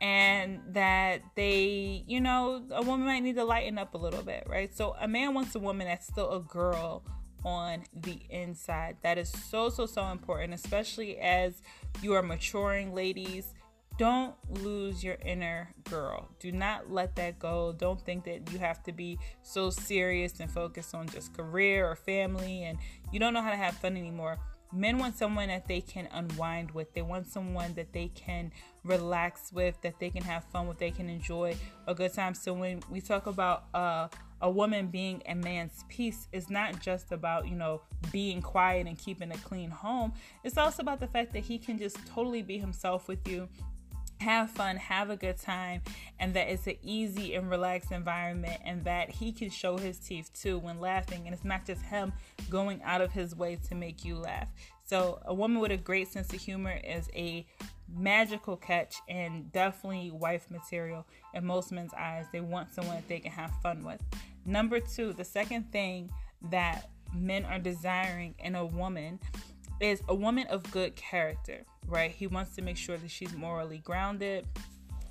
and 0.00 0.60
that 0.68 1.20
they 1.34 2.04
you 2.06 2.20
know 2.20 2.62
a 2.70 2.82
woman 2.82 3.06
might 3.06 3.20
need 3.20 3.34
to 3.34 3.44
lighten 3.44 3.76
up 3.76 3.94
a 3.94 3.98
little 3.98 4.22
bit 4.22 4.46
right 4.48 4.74
so 4.74 4.94
a 5.00 5.08
man 5.08 5.34
wants 5.34 5.54
a 5.54 5.58
woman 5.58 5.86
that's 5.86 6.06
still 6.06 6.32
a 6.32 6.40
girl 6.40 7.02
on 7.44 7.82
the 7.94 8.20
inside 8.30 8.96
that 9.02 9.18
is 9.18 9.30
so 9.50 9.68
so 9.68 9.84
so 9.84 10.06
important 10.08 10.54
especially 10.54 11.18
as 11.18 11.60
you 12.02 12.14
are 12.14 12.22
maturing 12.22 12.94
ladies 12.94 13.52
don't 14.00 14.34
lose 14.62 15.04
your 15.04 15.18
inner 15.26 15.68
girl. 15.90 16.26
Do 16.38 16.52
not 16.52 16.90
let 16.90 17.16
that 17.16 17.38
go. 17.38 17.74
Don't 17.76 18.00
think 18.00 18.24
that 18.24 18.50
you 18.50 18.58
have 18.58 18.82
to 18.84 18.92
be 18.92 19.18
so 19.42 19.68
serious 19.68 20.40
and 20.40 20.50
focused 20.50 20.94
on 20.94 21.06
just 21.06 21.36
career 21.36 21.86
or 21.86 21.96
family 21.96 22.62
and 22.62 22.78
you 23.12 23.20
don't 23.20 23.34
know 23.34 23.42
how 23.42 23.50
to 23.50 23.58
have 23.58 23.76
fun 23.76 23.98
anymore. 23.98 24.38
Men 24.72 24.96
want 24.96 25.18
someone 25.18 25.48
that 25.48 25.68
they 25.68 25.82
can 25.82 26.08
unwind 26.12 26.70
with. 26.70 26.94
They 26.94 27.02
want 27.02 27.26
someone 27.26 27.74
that 27.74 27.92
they 27.92 28.08
can 28.08 28.52
relax 28.84 29.52
with, 29.52 29.78
that 29.82 30.00
they 30.00 30.08
can 30.08 30.22
have 30.22 30.44
fun 30.44 30.66
with, 30.66 30.78
they 30.78 30.92
can 30.92 31.10
enjoy 31.10 31.54
a 31.86 31.94
good 31.94 32.14
time. 32.14 32.32
So 32.32 32.54
when 32.54 32.80
we 32.88 33.02
talk 33.02 33.26
about 33.26 33.64
uh, 33.74 34.08
a 34.40 34.48
woman 34.48 34.86
being 34.86 35.22
a 35.26 35.34
man's 35.34 35.84
peace, 35.90 36.26
it's 36.32 36.48
not 36.48 36.80
just 36.80 37.12
about, 37.12 37.48
you 37.48 37.54
know, 37.54 37.82
being 38.10 38.40
quiet 38.40 38.86
and 38.86 38.96
keeping 38.96 39.30
a 39.30 39.36
clean 39.36 39.68
home. 39.68 40.14
It's 40.42 40.56
also 40.56 40.80
about 40.80 41.00
the 41.00 41.08
fact 41.08 41.34
that 41.34 41.40
he 41.40 41.58
can 41.58 41.76
just 41.76 41.98
totally 42.06 42.40
be 42.40 42.56
himself 42.56 43.06
with 43.06 43.28
you 43.28 43.46
have 44.20 44.50
fun, 44.50 44.76
have 44.76 45.10
a 45.10 45.16
good 45.16 45.38
time, 45.38 45.82
and 46.18 46.34
that 46.34 46.48
it's 46.48 46.66
an 46.66 46.76
easy 46.82 47.34
and 47.34 47.50
relaxed 47.50 47.92
environment, 47.92 48.60
and 48.64 48.84
that 48.84 49.10
he 49.10 49.32
can 49.32 49.50
show 49.50 49.76
his 49.76 49.98
teeth 49.98 50.30
too 50.32 50.58
when 50.58 50.80
laughing, 50.80 51.22
and 51.24 51.34
it's 51.34 51.44
not 51.44 51.66
just 51.66 51.82
him 51.82 52.12
going 52.48 52.82
out 52.82 53.00
of 53.00 53.12
his 53.12 53.34
way 53.34 53.56
to 53.68 53.74
make 53.74 54.04
you 54.04 54.16
laugh. 54.16 54.48
So, 54.84 55.20
a 55.24 55.32
woman 55.32 55.60
with 55.60 55.70
a 55.70 55.76
great 55.76 56.08
sense 56.08 56.32
of 56.32 56.40
humor 56.40 56.78
is 56.82 57.08
a 57.14 57.46
magical 57.88 58.56
catch 58.56 58.96
and 59.08 59.50
definitely 59.52 60.10
wife 60.10 60.50
material 60.50 61.06
in 61.34 61.44
most 61.44 61.72
men's 61.72 61.94
eyes. 61.94 62.26
They 62.32 62.40
want 62.40 62.70
someone 62.70 62.96
that 62.96 63.08
they 63.08 63.20
can 63.20 63.32
have 63.32 63.52
fun 63.62 63.84
with. 63.84 64.00
Number 64.44 64.80
two, 64.80 65.12
the 65.12 65.24
second 65.24 65.70
thing 65.72 66.10
that 66.50 66.90
men 67.14 67.44
are 67.44 67.58
desiring 67.58 68.34
in 68.38 68.54
a 68.54 68.64
woman 68.64 69.18
is 69.80 70.02
a 70.08 70.14
woman 70.14 70.46
of 70.48 70.68
good 70.70 70.94
character, 70.94 71.64
right? 71.90 72.10
He 72.10 72.26
wants 72.26 72.54
to 72.56 72.62
make 72.62 72.76
sure 72.76 72.96
that 72.96 73.10
she's 73.10 73.34
morally 73.34 73.78
grounded, 73.78 74.46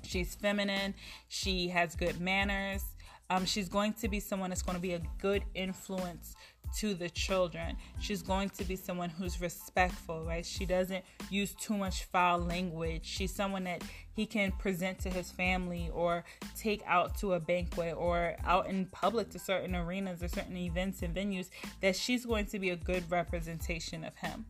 she's 0.02 0.34
feminine, 0.34 0.94
she 1.28 1.68
has 1.68 1.94
good 1.94 2.20
manners. 2.20 2.82
Um, 3.30 3.44
she's 3.44 3.68
going 3.68 3.92
to 3.92 4.08
be 4.08 4.18
someone 4.18 4.50
that's 4.50 4.62
going 4.62 4.74
to 4.74 4.82
be 4.82 4.94
a 4.94 5.02
good 5.20 5.44
influence 5.54 6.34
to 6.78 6.94
the 6.94 7.10
children. 7.10 7.76
She's 7.98 8.22
going 8.22 8.50
to 8.50 8.64
be 8.64 8.76
someone 8.76 9.10
who's 9.10 9.40
respectful, 9.40 10.24
right? 10.24 10.44
She 10.44 10.66
doesn't 10.66 11.04
use 11.30 11.54
too 11.54 11.76
much 11.76 12.04
foul 12.04 12.38
language. 12.38 13.04
She's 13.04 13.34
someone 13.34 13.64
that 13.64 13.82
he 14.14 14.26
can 14.26 14.52
present 14.52 14.98
to 15.00 15.10
his 15.10 15.30
family 15.30 15.90
or 15.92 16.24
take 16.56 16.82
out 16.86 17.16
to 17.18 17.34
a 17.34 17.40
banquet 17.40 17.94
or 17.96 18.36
out 18.44 18.68
in 18.68 18.86
public 18.86 19.30
to 19.30 19.38
certain 19.38 19.74
arenas 19.74 20.22
or 20.22 20.28
certain 20.28 20.56
events 20.56 21.02
and 21.02 21.14
venues 21.14 21.50
that 21.80 21.96
she's 21.96 22.24
going 22.24 22.46
to 22.46 22.58
be 22.58 22.70
a 22.70 22.76
good 22.76 23.08
representation 23.10 24.04
of 24.04 24.14
him. 24.16 24.44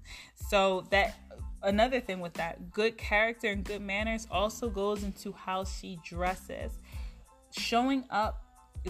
So 0.49 0.87
that 0.91 1.17
another 1.63 2.01
thing 2.01 2.21
with 2.21 2.35
that, 2.35 2.71
good 2.71 2.97
character 2.97 3.49
and 3.49 3.65
good 3.65 3.83
manners 3.83 4.27
also 4.31 4.69
goes 4.69 5.03
into 5.03 5.33
how 5.33 5.65
she 5.65 5.99
dresses. 6.05 6.79
Showing 7.53 8.05
up 8.11 8.45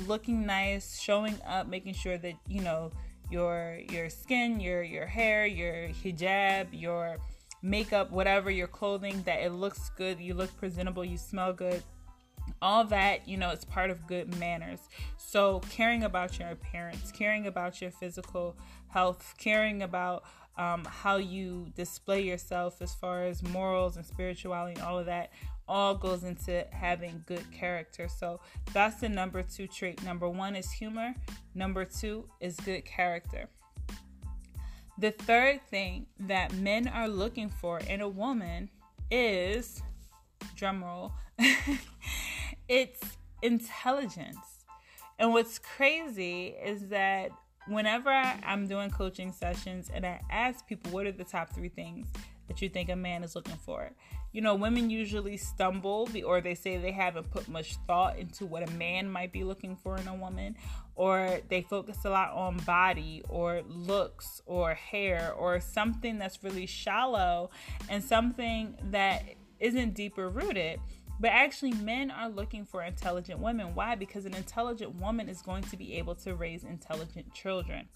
looking 0.06 0.46
nice, 0.46 1.00
showing 1.00 1.36
up, 1.46 1.66
making 1.66 1.94
sure 1.94 2.18
that 2.18 2.34
you 2.46 2.60
know 2.62 2.92
your 3.30 3.80
your 3.90 4.10
skin, 4.10 4.60
your 4.60 4.82
your 4.82 5.06
hair, 5.06 5.46
your 5.46 5.88
hijab, 5.88 6.68
your 6.72 7.16
makeup, 7.62 8.10
whatever 8.10 8.50
your 8.50 8.66
clothing 8.66 9.22
that 9.22 9.40
it 9.40 9.50
looks 9.50 9.90
good, 9.96 10.20
you 10.20 10.34
look 10.34 10.54
presentable, 10.56 11.04
you 11.04 11.18
smell 11.18 11.52
good. 11.52 11.82
All 12.62 12.84
that, 12.84 13.28
you 13.28 13.36
know, 13.36 13.50
it's 13.50 13.64
part 13.64 13.90
of 13.90 14.06
good 14.06 14.36
manners. 14.38 14.80
So, 15.18 15.60
caring 15.70 16.02
about 16.02 16.38
your 16.38 16.48
appearance, 16.48 17.12
caring 17.12 17.46
about 17.46 17.80
your 17.80 17.90
physical 17.90 18.56
health, 18.88 19.34
caring 19.38 19.82
about 19.82 20.24
um, 20.56 20.84
how 20.84 21.16
you 21.16 21.68
display 21.74 22.22
yourself 22.22 22.82
as 22.82 22.94
far 22.94 23.24
as 23.24 23.42
morals 23.42 23.96
and 23.96 24.04
spirituality 24.04 24.74
and 24.74 24.82
all 24.82 24.98
of 24.98 25.06
that 25.06 25.30
all 25.70 25.94
goes 25.94 26.24
into 26.24 26.66
having 26.72 27.22
good 27.26 27.48
character. 27.52 28.08
So 28.08 28.40
that's 28.72 29.00
the 29.00 29.08
number 29.08 29.42
two 29.42 29.68
trait. 29.68 30.02
Number 30.02 30.28
one 30.28 30.56
is 30.56 30.70
humor, 30.72 31.14
number 31.54 31.84
two 31.84 32.28
is 32.40 32.56
good 32.56 32.84
character. 32.84 33.48
The 34.98 35.12
third 35.12 35.62
thing 35.70 36.06
that 36.18 36.52
men 36.54 36.88
are 36.88 37.08
looking 37.08 37.48
for 37.48 37.78
in 37.78 38.00
a 38.00 38.08
woman 38.08 38.68
is 39.10 39.80
drumroll, 40.56 41.12
it's 42.68 43.00
intelligence. 43.40 44.36
And 45.18 45.32
what's 45.32 45.58
crazy 45.58 46.56
is 46.62 46.88
that 46.88 47.30
whenever 47.66 48.10
I'm 48.10 48.66
doing 48.66 48.90
coaching 48.90 49.32
sessions 49.32 49.90
and 49.92 50.06
I 50.06 50.20
ask 50.30 50.66
people 50.66 50.90
what 50.92 51.06
are 51.06 51.12
the 51.12 51.24
top 51.24 51.54
three 51.54 51.68
things 51.68 52.08
that 52.48 52.60
you 52.60 52.68
think 52.68 52.88
a 52.88 52.96
man 52.96 53.22
is 53.22 53.36
looking 53.36 53.56
for, 53.56 53.92
you 54.32 54.40
know, 54.40 54.54
women 54.54 54.90
usually 54.90 55.36
stumble 55.36 56.08
or 56.24 56.40
they 56.40 56.54
say 56.54 56.76
they 56.76 56.92
haven't 56.92 57.30
put 57.30 57.48
much 57.48 57.76
thought 57.86 58.18
into 58.18 58.46
what 58.46 58.68
a 58.68 58.72
man 58.72 59.10
might 59.10 59.32
be 59.32 59.44
looking 59.44 59.76
for 59.76 59.96
in 59.96 60.08
a 60.08 60.14
woman, 60.14 60.56
or 60.96 61.40
they 61.48 61.62
focus 61.62 61.98
a 62.04 62.10
lot 62.10 62.32
on 62.32 62.56
body 62.58 63.22
or 63.28 63.62
looks 63.68 64.40
or 64.46 64.74
hair 64.74 65.32
or 65.32 65.60
something 65.60 66.18
that's 66.18 66.42
really 66.42 66.66
shallow 66.66 67.50
and 67.88 68.02
something 68.02 68.76
that 68.84 69.22
isn't 69.60 69.94
deeper 69.94 70.28
rooted. 70.28 70.80
But 71.20 71.32
actually, 71.32 71.72
men 71.72 72.10
are 72.10 72.30
looking 72.30 72.64
for 72.64 72.82
intelligent 72.82 73.40
women. 73.40 73.74
Why? 73.74 73.94
Because 73.94 74.24
an 74.24 74.34
intelligent 74.34 74.94
woman 74.96 75.28
is 75.28 75.42
going 75.42 75.64
to 75.64 75.76
be 75.76 75.94
able 75.94 76.14
to 76.16 76.34
raise 76.34 76.64
intelligent 76.64 77.34
children. 77.34 77.88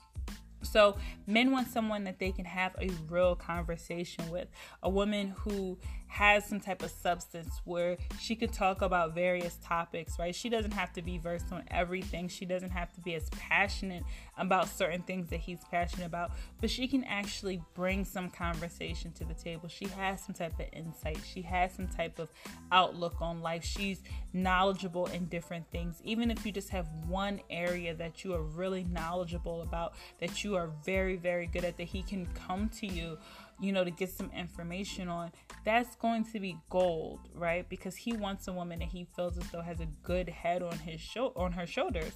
So, 0.62 0.96
men 1.26 1.50
want 1.50 1.68
someone 1.68 2.04
that 2.04 2.18
they 2.18 2.32
can 2.32 2.44
have 2.44 2.74
a 2.80 2.90
real 3.08 3.34
conversation 3.34 4.30
with. 4.30 4.48
A 4.82 4.90
woman 4.90 5.34
who 5.38 5.78
has 6.14 6.44
some 6.44 6.60
type 6.60 6.80
of 6.84 6.92
substance 6.92 7.60
where 7.64 7.96
she 8.20 8.36
could 8.36 8.52
talk 8.52 8.82
about 8.82 9.16
various 9.16 9.58
topics, 9.64 10.16
right? 10.16 10.32
She 10.32 10.48
doesn't 10.48 10.70
have 10.70 10.92
to 10.92 11.02
be 11.02 11.18
versed 11.18 11.52
on 11.52 11.64
everything. 11.72 12.28
She 12.28 12.44
doesn't 12.44 12.70
have 12.70 12.92
to 12.92 13.00
be 13.00 13.16
as 13.16 13.28
passionate 13.30 14.04
about 14.38 14.68
certain 14.68 15.02
things 15.02 15.28
that 15.30 15.40
he's 15.40 15.58
passionate 15.72 16.06
about, 16.06 16.30
but 16.60 16.70
she 16.70 16.86
can 16.86 17.02
actually 17.02 17.60
bring 17.74 18.04
some 18.04 18.30
conversation 18.30 19.10
to 19.14 19.24
the 19.24 19.34
table. 19.34 19.68
She 19.68 19.86
has 19.86 20.24
some 20.24 20.36
type 20.36 20.54
of 20.60 20.66
insight. 20.72 21.18
She 21.26 21.42
has 21.42 21.72
some 21.72 21.88
type 21.88 22.20
of 22.20 22.28
outlook 22.70 23.16
on 23.20 23.42
life. 23.42 23.64
She's 23.64 24.00
knowledgeable 24.32 25.06
in 25.06 25.24
different 25.26 25.68
things. 25.72 26.00
Even 26.04 26.30
if 26.30 26.46
you 26.46 26.52
just 26.52 26.68
have 26.68 26.86
one 27.08 27.40
area 27.50 27.92
that 27.92 28.22
you 28.22 28.34
are 28.34 28.42
really 28.42 28.84
knowledgeable 28.84 29.62
about, 29.62 29.94
that 30.20 30.44
you 30.44 30.54
are 30.54 30.70
very, 30.84 31.16
very 31.16 31.48
good 31.48 31.64
at, 31.64 31.76
that 31.76 31.88
he 31.88 32.04
can 32.04 32.26
come 32.34 32.68
to 32.68 32.86
you 32.86 33.18
you 33.60 33.72
know, 33.72 33.84
to 33.84 33.90
get 33.90 34.10
some 34.10 34.30
information 34.36 35.08
on, 35.08 35.32
that's 35.64 35.96
going 35.96 36.24
to 36.24 36.40
be 36.40 36.56
gold, 36.70 37.20
right? 37.34 37.68
Because 37.68 37.96
he 37.96 38.12
wants 38.12 38.48
a 38.48 38.52
woman 38.52 38.80
that 38.80 38.88
he 38.88 39.06
feels 39.16 39.38
as 39.38 39.48
though 39.50 39.62
has 39.62 39.80
a 39.80 39.86
good 40.02 40.28
head 40.28 40.62
on 40.62 40.78
his 40.78 41.00
show 41.00 41.32
on 41.36 41.52
her 41.52 41.66
shoulders. 41.66 42.12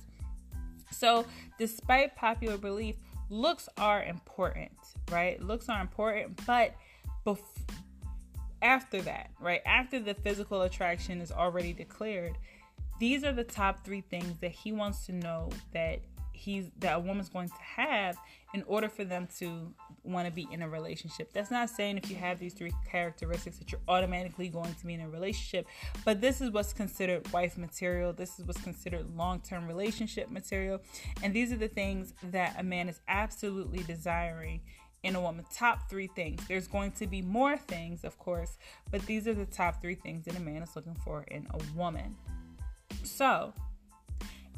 So, 0.90 1.26
despite 1.58 2.16
popular 2.16 2.56
belief, 2.56 2.96
looks 3.30 3.68
are 3.76 4.02
important, 4.02 4.72
right? 5.10 5.40
Looks 5.42 5.68
are 5.68 5.80
important, 5.80 6.44
but 6.46 6.74
bef- 7.26 7.38
after 8.62 9.00
that, 9.02 9.30
right? 9.40 9.60
After 9.66 10.00
the 10.00 10.14
physical 10.14 10.62
attraction 10.62 11.20
is 11.20 11.30
already 11.30 11.72
declared, 11.72 12.36
these 12.98 13.22
are 13.22 13.32
the 13.32 13.44
top 13.44 13.84
three 13.84 14.00
things 14.00 14.38
that 14.40 14.50
he 14.50 14.72
wants 14.72 15.06
to 15.06 15.12
know 15.12 15.50
that 15.72 16.00
he's 16.38 16.70
that 16.78 16.96
a 16.96 17.00
woman's 17.00 17.28
going 17.28 17.48
to 17.48 17.62
have 17.76 18.16
in 18.54 18.62
order 18.66 18.88
for 18.88 19.04
them 19.04 19.28
to 19.38 19.74
want 20.04 20.26
to 20.26 20.32
be 20.32 20.48
in 20.50 20.62
a 20.62 20.68
relationship. 20.68 21.32
That's 21.32 21.50
not 21.50 21.68
saying 21.68 21.98
if 21.98 22.10
you 22.10 22.16
have 22.16 22.38
these 22.38 22.54
three 22.54 22.72
characteristics 22.90 23.58
that 23.58 23.70
you're 23.70 23.80
automatically 23.88 24.48
going 24.48 24.74
to 24.74 24.86
be 24.86 24.94
in 24.94 25.00
a 25.00 25.08
relationship, 25.08 25.66
but 26.04 26.20
this 26.20 26.40
is 26.40 26.50
what's 26.50 26.72
considered 26.72 27.30
wife 27.32 27.58
material. 27.58 28.12
This 28.12 28.38
is 28.38 28.46
what's 28.46 28.60
considered 28.62 29.14
long-term 29.16 29.66
relationship 29.66 30.30
material, 30.30 30.80
and 31.22 31.34
these 31.34 31.52
are 31.52 31.56
the 31.56 31.68
things 31.68 32.14
that 32.30 32.54
a 32.58 32.62
man 32.62 32.88
is 32.88 33.00
absolutely 33.08 33.82
desiring 33.82 34.60
in 35.02 35.14
a 35.14 35.20
woman. 35.20 35.44
Top 35.52 35.88
three 35.88 36.08
things. 36.08 36.42
There's 36.48 36.66
going 36.66 36.92
to 36.92 37.06
be 37.06 37.22
more 37.22 37.56
things, 37.56 38.04
of 38.04 38.18
course, 38.18 38.58
but 38.90 39.04
these 39.06 39.28
are 39.28 39.34
the 39.34 39.46
top 39.46 39.80
three 39.80 39.94
things 39.94 40.24
that 40.24 40.36
a 40.36 40.40
man 40.40 40.62
is 40.62 40.74
looking 40.74 40.96
for 41.04 41.22
in 41.24 41.46
a 41.50 41.78
woman. 41.78 42.16
So, 43.04 43.52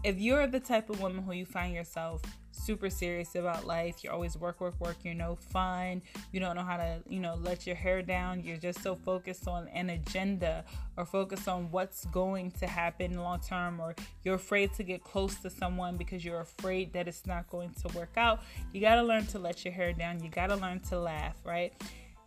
if 0.02 0.19
you're 0.19 0.47
the 0.47 0.61
type 0.61 0.88
of 0.88 1.00
woman 1.00 1.23
who 1.23 1.33
you 1.33 1.45
find 1.45 1.75
yourself 1.75 2.23
super 2.52 2.90
serious 2.90 3.35
about 3.35 3.66
life, 3.66 4.02
you're 4.02 4.12
always 4.12 4.37
work, 4.37 4.61
work, 4.61 4.75
work, 4.80 4.97
you're 5.02 5.14
no 5.14 5.37
fun, 5.37 6.02
you 6.33 6.40
don't 6.40 6.57
know 6.57 6.62
how 6.62 6.76
to, 6.76 7.02
you 7.09 7.21
know, 7.21 7.35
let 7.42 7.66
your 7.66 7.76
hair 7.76 8.02
down, 8.02 8.42
you're 8.42 8.57
just 8.57 8.83
so 8.83 8.95
focused 8.95 9.47
on 9.47 9.69
an 9.69 9.90
agenda 9.90 10.64
or 10.97 11.04
focused 11.04 11.49
on 11.49 11.71
what's 11.71 12.04
going 12.07 12.50
to 12.52 12.66
happen 12.66 13.19
long 13.19 13.40
term, 13.40 13.80
or 13.80 13.95
you're 14.25 14.35
afraid 14.35 14.73
to 14.75 14.83
get 14.83 15.02
close 15.04 15.37
to 15.37 15.50
someone 15.50 15.97
because 15.97 16.25
you're 16.25 16.40
afraid 16.40 16.92
that 16.92 17.07
it's 17.07 17.26
not 17.26 17.49
going 17.50 17.71
to 17.71 17.97
work 17.97 18.16
out, 18.16 18.42
you 18.73 18.80
got 18.80 18.97
to 18.97 19.02
learn 19.02 19.26
to 19.26 19.38
let 19.38 19.64
your 19.64 19.75
hair 19.75 19.92
down, 19.92 20.23
you 20.23 20.30
got 20.30 20.49
to 20.49 20.57
learn 20.57 20.80
to 20.80 20.99
laugh, 20.99 21.37
right? 21.45 21.73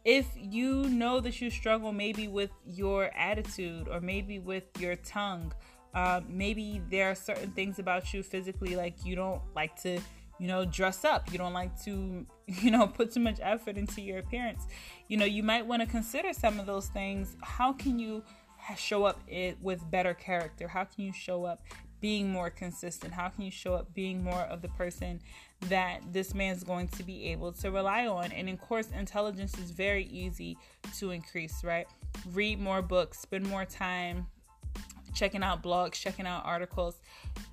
if 0.05 0.27
you 0.35 0.83
know 0.89 1.21
that 1.21 1.39
you 1.39 1.49
struggle 1.49 1.93
maybe 1.93 2.27
with 2.27 2.49
your 2.65 3.09
attitude 3.15 3.87
or 3.87 4.01
maybe 4.01 4.37
with 4.37 4.65
your 4.77 4.97
tongue 4.97 5.53
um, 5.93 6.25
maybe 6.27 6.81
there 6.89 7.12
are 7.12 7.15
certain 7.15 7.51
things 7.51 7.79
about 7.79 8.13
you 8.13 8.23
physically, 8.23 8.75
like 8.75 9.05
you 9.05 9.15
don't 9.15 9.41
like 9.55 9.79
to, 9.83 10.00
you 10.39 10.47
know, 10.47 10.65
dress 10.65 11.05
up. 11.05 11.31
You 11.31 11.38
don't 11.38 11.53
like 11.53 11.79
to, 11.83 12.25
you 12.47 12.71
know, 12.71 12.88
put 12.88 13.13
too 13.13 13.19
much 13.19 13.39
effort 13.41 13.77
into 13.77 14.01
your 14.01 14.19
appearance. 14.19 14.65
You 15.07 15.17
know, 15.17 15.25
you 15.25 15.43
might 15.43 15.65
want 15.65 15.81
to 15.81 15.88
consider 15.88 16.33
some 16.33 16.59
of 16.59 16.65
those 16.65 16.88
things. 16.88 17.35
How 17.41 17.73
can 17.73 18.00
you 18.00 18.23
show 18.77 19.03
up 19.05 19.21
it 19.27 19.57
with 19.62 19.89
better 19.91 20.13
character? 20.13 20.67
How 20.67 20.85
can 20.85 21.03
you 21.03 21.13
show 21.13 21.45
up 21.45 21.62
being 22.01 22.29
more 22.29 22.50
consistent? 22.50 23.13
How 23.13 23.29
can 23.29 23.43
you 23.43 23.51
show 23.51 23.75
up 23.75 23.93
being 23.93 24.23
more 24.23 24.41
of 24.41 24.62
the 24.62 24.69
person 24.69 25.21
that 25.69 26.01
this 26.12 26.33
man's 26.33 26.63
going 26.63 26.88
to 26.89 27.03
be 27.03 27.29
able 27.29 27.51
to 27.53 27.71
rely 27.71 28.07
on? 28.07 28.31
And 28.31 28.50
of 28.50 28.59
course, 28.59 28.89
intelligence 28.97 29.57
is 29.59 29.71
very 29.71 30.05
easy 30.05 30.57
to 30.97 31.12
increase, 31.12 31.63
right? 31.63 31.88
Read 32.33 32.59
more 32.59 32.81
books, 32.81 33.19
spend 33.19 33.47
more 33.47 33.65
time 33.65 34.27
checking 35.13 35.43
out 35.43 35.63
blogs, 35.63 35.93
checking 35.93 36.25
out 36.25 36.43
articles, 36.45 36.95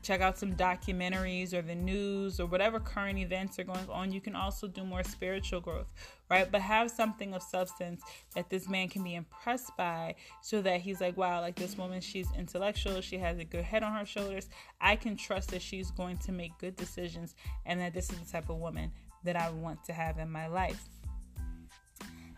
check 0.02 0.20
out 0.20 0.38
some 0.38 0.54
documentaries 0.54 1.52
or 1.52 1.62
the 1.62 1.74
news 1.74 2.40
or 2.40 2.46
whatever 2.46 2.80
current 2.80 3.18
events 3.18 3.58
are 3.58 3.64
going 3.64 3.88
on. 3.90 4.12
You 4.12 4.20
can 4.20 4.34
also 4.34 4.66
do 4.66 4.84
more 4.84 5.04
spiritual 5.04 5.60
growth, 5.60 5.86
right? 6.30 6.50
But 6.50 6.62
have 6.62 6.90
something 6.90 7.34
of 7.34 7.42
substance 7.42 8.02
that 8.34 8.48
this 8.50 8.68
man 8.68 8.88
can 8.88 9.04
be 9.04 9.14
impressed 9.14 9.76
by 9.76 10.16
so 10.40 10.62
that 10.62 10.80
he's 10.80 11.00
like, 11.00 11.16
wow, 11.16 11.40
like 11.40 11.56
this 11.56 11.76
woman, 11.76 12.00
she's 12.00 12.28
intellectual, 12.36 13.00
she 13.00 13.18
has 13.18 13.38
a 13.38 13.44
good 13.44 13.64
head 13.64 13.82
on 13.82 13.94
her 13.94 14.06
shoulders. 14.06 14.48
I 14.80 14.96
can 14.96 15.16
trust 15.16 15.50
that 15.50 15.62
she's 15.62 15.90
going 15.90 16.16
to 16.18 16.32
make 16.32 16.56
good 16.58 16.76
decisions 16.76 17.34
and 17.66 17.80
that 17.80 17.94
this 17.94 18.10
is 18.10 18.18
the 18.18 18.30
type 18.30 18.48
of 18.48 18.56
woman 18.56 18.90
that 19.24 19.36
I 19.36 19.50
want 19.50 19.84
to 19.84 19.92
have 19.92 20.18
in 20.18 20.30
my 20.30 20.46
life. 20.46 20.88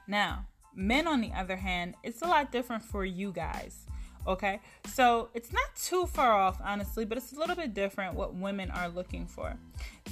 Now, 0.09 0.47
men, 0.75 1.07
on 1.07 1.21
the 1.21 1.31
other 1.33 1.57
hand, 1.57 1.95
it's 2.03 2.23
a 2.23 2.27
lot 2.27 2.51
different 2.51 2.83
for 2.83 3.05
you 3.05 3.31
guys. 3.31 3.87
Okay, 4.27 4.61
so 4.87 5.31
it's 5.35 5.53
not 5.53 5.75
too 5.77 6.07
far 6.07 6.33
off, 6.33 6.61
honestly, 6.63 7.05
but 7.05 7.19
it's 7.19 7.33
a 7.33 7.39
little 7.39 7.57
bit 7.57 7.75
different 7.75 8.15
what 8.15 8.35
women 8.35 8.71
are 8.71 8.89
looking 8.89 9.27
for. 9.27 9.57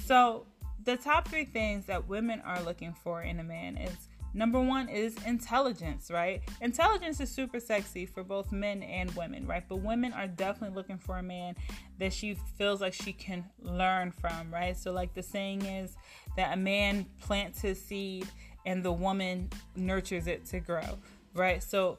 So, 0.05 0.45
the 0.83 0.97
top 0.97 1.27
three 1.27 1.45
things 1.45 1.85
that 1.85 2.07
women 2.09 2.41
are 2.41 2.61
looking 2.63 2.93
for 2.93 3.21
in 3.21 3.39
a 3.39 3.43
man 3.43 3.77
is 3.77 3.95
number 4.33 4.59
one 4.59 4.89
is 4.89 5.15
intelligence, 5.25 6.09
right? 6.09 6.41
Intelligence 6.59 7.19
is 7.19 7.29
super 7.29 7.59
sexy 7.59 8.05
for 8.05 8.23
both 8.23 8.51
men 8.51 8.83
and 8.83 9.11
women, 9.15 9.45
right? 9.45 9.63
But 9.67 9.77
women 9.77 10.11
are 10.13 10.27
definitely 10.27 10.75
looking 10.75 10.97
for 10.97 11.17
a 11.17 11.23
man 11.23 11.55
that 11.99 12.11
she 12.11 12.35
feels 12.57 12.81
like 12.81 12.93
she 12.93 13.13
can 13.13 13.45
learn 13.61 14.11
from, 14.11 14.53
right? 14.53 14.75
So, 14.75 14.91
like 14.91 15.13
the 15.13 15.23
saying 15.23 15.63
is 15.65 15.95
that 16.35 16.53
a 16.53 16.57
man 16.57 17.05
plants 17.21 17.61
his 17.61 17.81
seed 17.81 18.27
and 18.65 18.83
the 18.83 18.91
woman 18.91 19.49
nurtures 19.75 20.27
it 20.27 20.45
to 20.47 20.59
grow, 20.59 20.97
right? 21.33 21.63
So, 21.63 21.97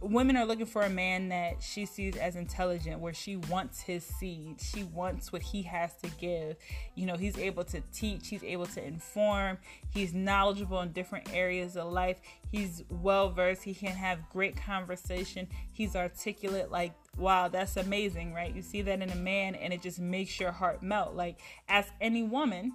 women 0.00 0.36
are 0.36 0.46
looking 0.46 0.66
for 0.66 0.82
a 0.82 0.90
man 0.90 1.28
that 1.28 1.62
she 1.62 1.84
sees 1.84 2.16
as 2.16 2.34
intelligent 2.34 3.00
where 3.00 3.12
she 3.12 3.36
wants 3.36 3.82
his 3.82 4.02
seed. 4.04 4.60
She 4.60 4.82
wants 4.82 5.32
what 5.32 5.42
he 5.42 5.62
has 5.62 5.94
to 5.96 6.08
give. 6.18 6.56
You 6.94 7.06
know 7.06 7.16
he's 7.16 7.38
able 7.38 7.64
to 7.64 7.82
teach. 7.92 8.28
He's 8.28 8.42
able 8.42 8.66
to 8.66 8.84
inform. 8.84 9.58
He's 9.92 10.14
knowledgeable 10.14 10.80
in 10.80 10.92
different 10.92 11.32
areas 11.34 11.76
of 11.76 11.92
life. 11.92 12.20
He's 12.50 12.82
well 12.88 13.30
versed 13.30 13.62
he 13.62 13.74
can 13.74 13.92
have 13.92 14.28
great 14.30 14.56
conversation. 14.56 15.48
He's 15.72 15.94
articulate. 15.94 16.70
Like 16.70 16.94
wow 17.18 17.48
that's 17.48 17.76
amazing 17.76 18.32
right? 18.32 18.54
You 18.54 18.62
see 18.62 18.82
that 18.82 19.02
in 19.02 19.10
a 19.10 19.16
man 19.16 19.54
and 19.54 19.72
it 19.72 19.82
just 19.82 20.00
makes 20.00 20.40
your 20.40 20.52
heart 20.52 20.82
melt. 20.82 21.14
Like 21.14 21.40
ask 21.68 21.92
any 22.00 22.22
woman. 22.22 22.72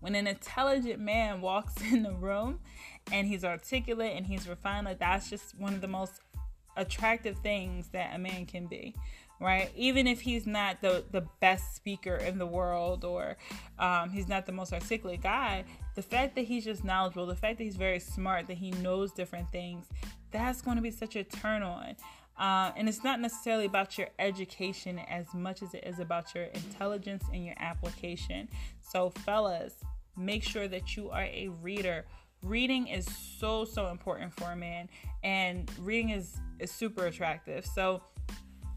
When 0.00 0.14
an 0.14 0.26
intelligent 0.26 1.00
man 1.00 1.40
walks 1.40 1.74
in 1.92 2.02
the 2.02 2.12
room 2.12 2.60
and 3.12 3.26
he's 3.26 3.44
articulate 3.44 4.16
and 4.16 4.26
he's 4.26 4.48
refined, 4.48 4.86
like 4.86 4.98
that's 4.98 5.30
just 5.30 5.58
one 5.58 5.74
of 5.74 5.80
the 5.80 5.88
most 5.88 6.20
attractive 6.76 7.38
things 7.38 7.88
that 7.88 8.14
a 8.14 8.18
man 8.18 8.46
can 8.46 8.66
be 8.66 8.94
right? 9.38 9.70
Even 9.76 10.06
if 10.06 10.22
he's 10.22 10.46
not 10.46 10.80
the 10.80 11.04
the 11.10 11.22
best 11.40 11.76
speaker 11.76 12.16
in 12.16 12.38
the 12.38 12.46
world 12.46 13.04
or 13.04 13.36
um, 13.78 14.08
he's 14.08 14.28
not 14.28 14.46
the 14.46 14.52
most 14.52 14.72
articulate 14.72 15.22
guy 15.22 15.62
the 15.94 16.00
fact 16.00 16.34
that 16.36 16.46
he's 16.46 16.64
just 16.64 16.84
knowledgeable 16.84 17.26
the 17.26 17.34
fact 17.34 17.58
that 17.58 17.64
he's 17.64 17.76
very 17.76 18.00
smart 18.00 18.46
that 18.46 18.56
he 18.56 18.70
knows 18.70 19.12
different 19.12 19.50
things 19.50 19.86
that's 20.30 20.60
going 20.60 20.76
to 20.76 20.82
be 20.82 20.90
such 20.90 21.16
a 21.16 21.24
turn 21.24 21.62
on. 21.62 21.96
Uh, 22.38 22.70
and 22.76 22.86
it's 22.86 23.02
not 23.02 23.18
necessarily 23.18 23.64
about 23.64 23.96
your 23.96 24.08
education 24.18 24.98
as 24.98 25.32
much 25.32 25.62
as 25.62 25.72
it 25.72 25.84
is 25.86 26.00
about 26.00 26.34
your 26.34 26.44
intelligence 26.44 27.24
and 27.32 27.46
your 27.46 27.54
application. 27.58 28.46
So 28.82 29.08
fellas 29.08 29.72
make 30.18 30.42
sure 30.42 30.68
that 30.68 30.96
you 30.96 31.10
are 31.10 31.24
a 31.24 31.48
reader 31.62 32.04
reading 32.42 32.86
is 32.86 33.06
so 33.38 33.64
so 33.64 33.88
important 33.88 34.32
for 34.34 34.52
a 34.52 34.56
man 34.56 34.88
and 35.24 35.70
reading 35.80 36.10
is 36.10 36.36
is 36.58 36.70
super 36.70 37.06
attractive. 37.06 37.66
So 37.66 38.02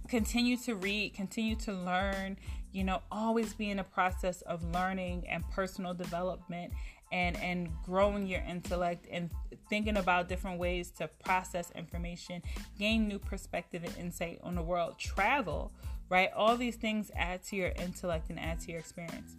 continue 0.08 0.58
to 0.58 0.76
read 0.76 1.14
continue 1.14 1.56
to 1.56 1.74
learn 1.74 2.38
you 2.72 2.84
know 2.84 3.02
always 3.12 3.54
be 3.54 3.70
in 3.70 3.80
a 3.80 3.84
process 3.84 4.42
of 4.44 4.64
learning 4.74 5.28
and 5.28 5.48
personal 5.52 5.94
development 5.94 6.74
and 7.12 7.38
and 7.38 7.70
growing 7.86 8.26
your 8.26 8.42
intellect 8.42 9.08
and 9.12 9.30
thinking 9.70 9.98
about 9.98 10.28
different 10.28 10.60
ways 10.60 10.90
to 10.90 11.08
process 11.24 11.72
information 11.76 12.42
gain 12.78 13.08
new 13.08 13.20
perspective 13.20 13.84
and 13.84 13.96
insight 13.98 14.40
on 14.44 14.56
the 14.56 14.64
world. 14.64 14.98
Travel 14.98 15.72
right? 16.10 16.30
All 16.36 16.58
these 16.58 16.76
things 16.76 17.12
add 17.16 17.44
to 17.44 17.56
your 17.56 17.70
intellect 17.70 18.30
and 18.30 18.40
add 18.40 18.60
to 18.62 18.72
your 18.72 18.80
experience 18.80 19.36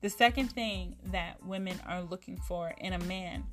the 0.00 0.10
second 0.10 0.48
thing 0.48 0.96
that 1.06 1.44
women 1.44 1.78
are 1.86 2.02
looking 2.02 2.36
for 2.36 2.72
in 2.78 2.92
a 2.92 2.98
man 3.00 3.44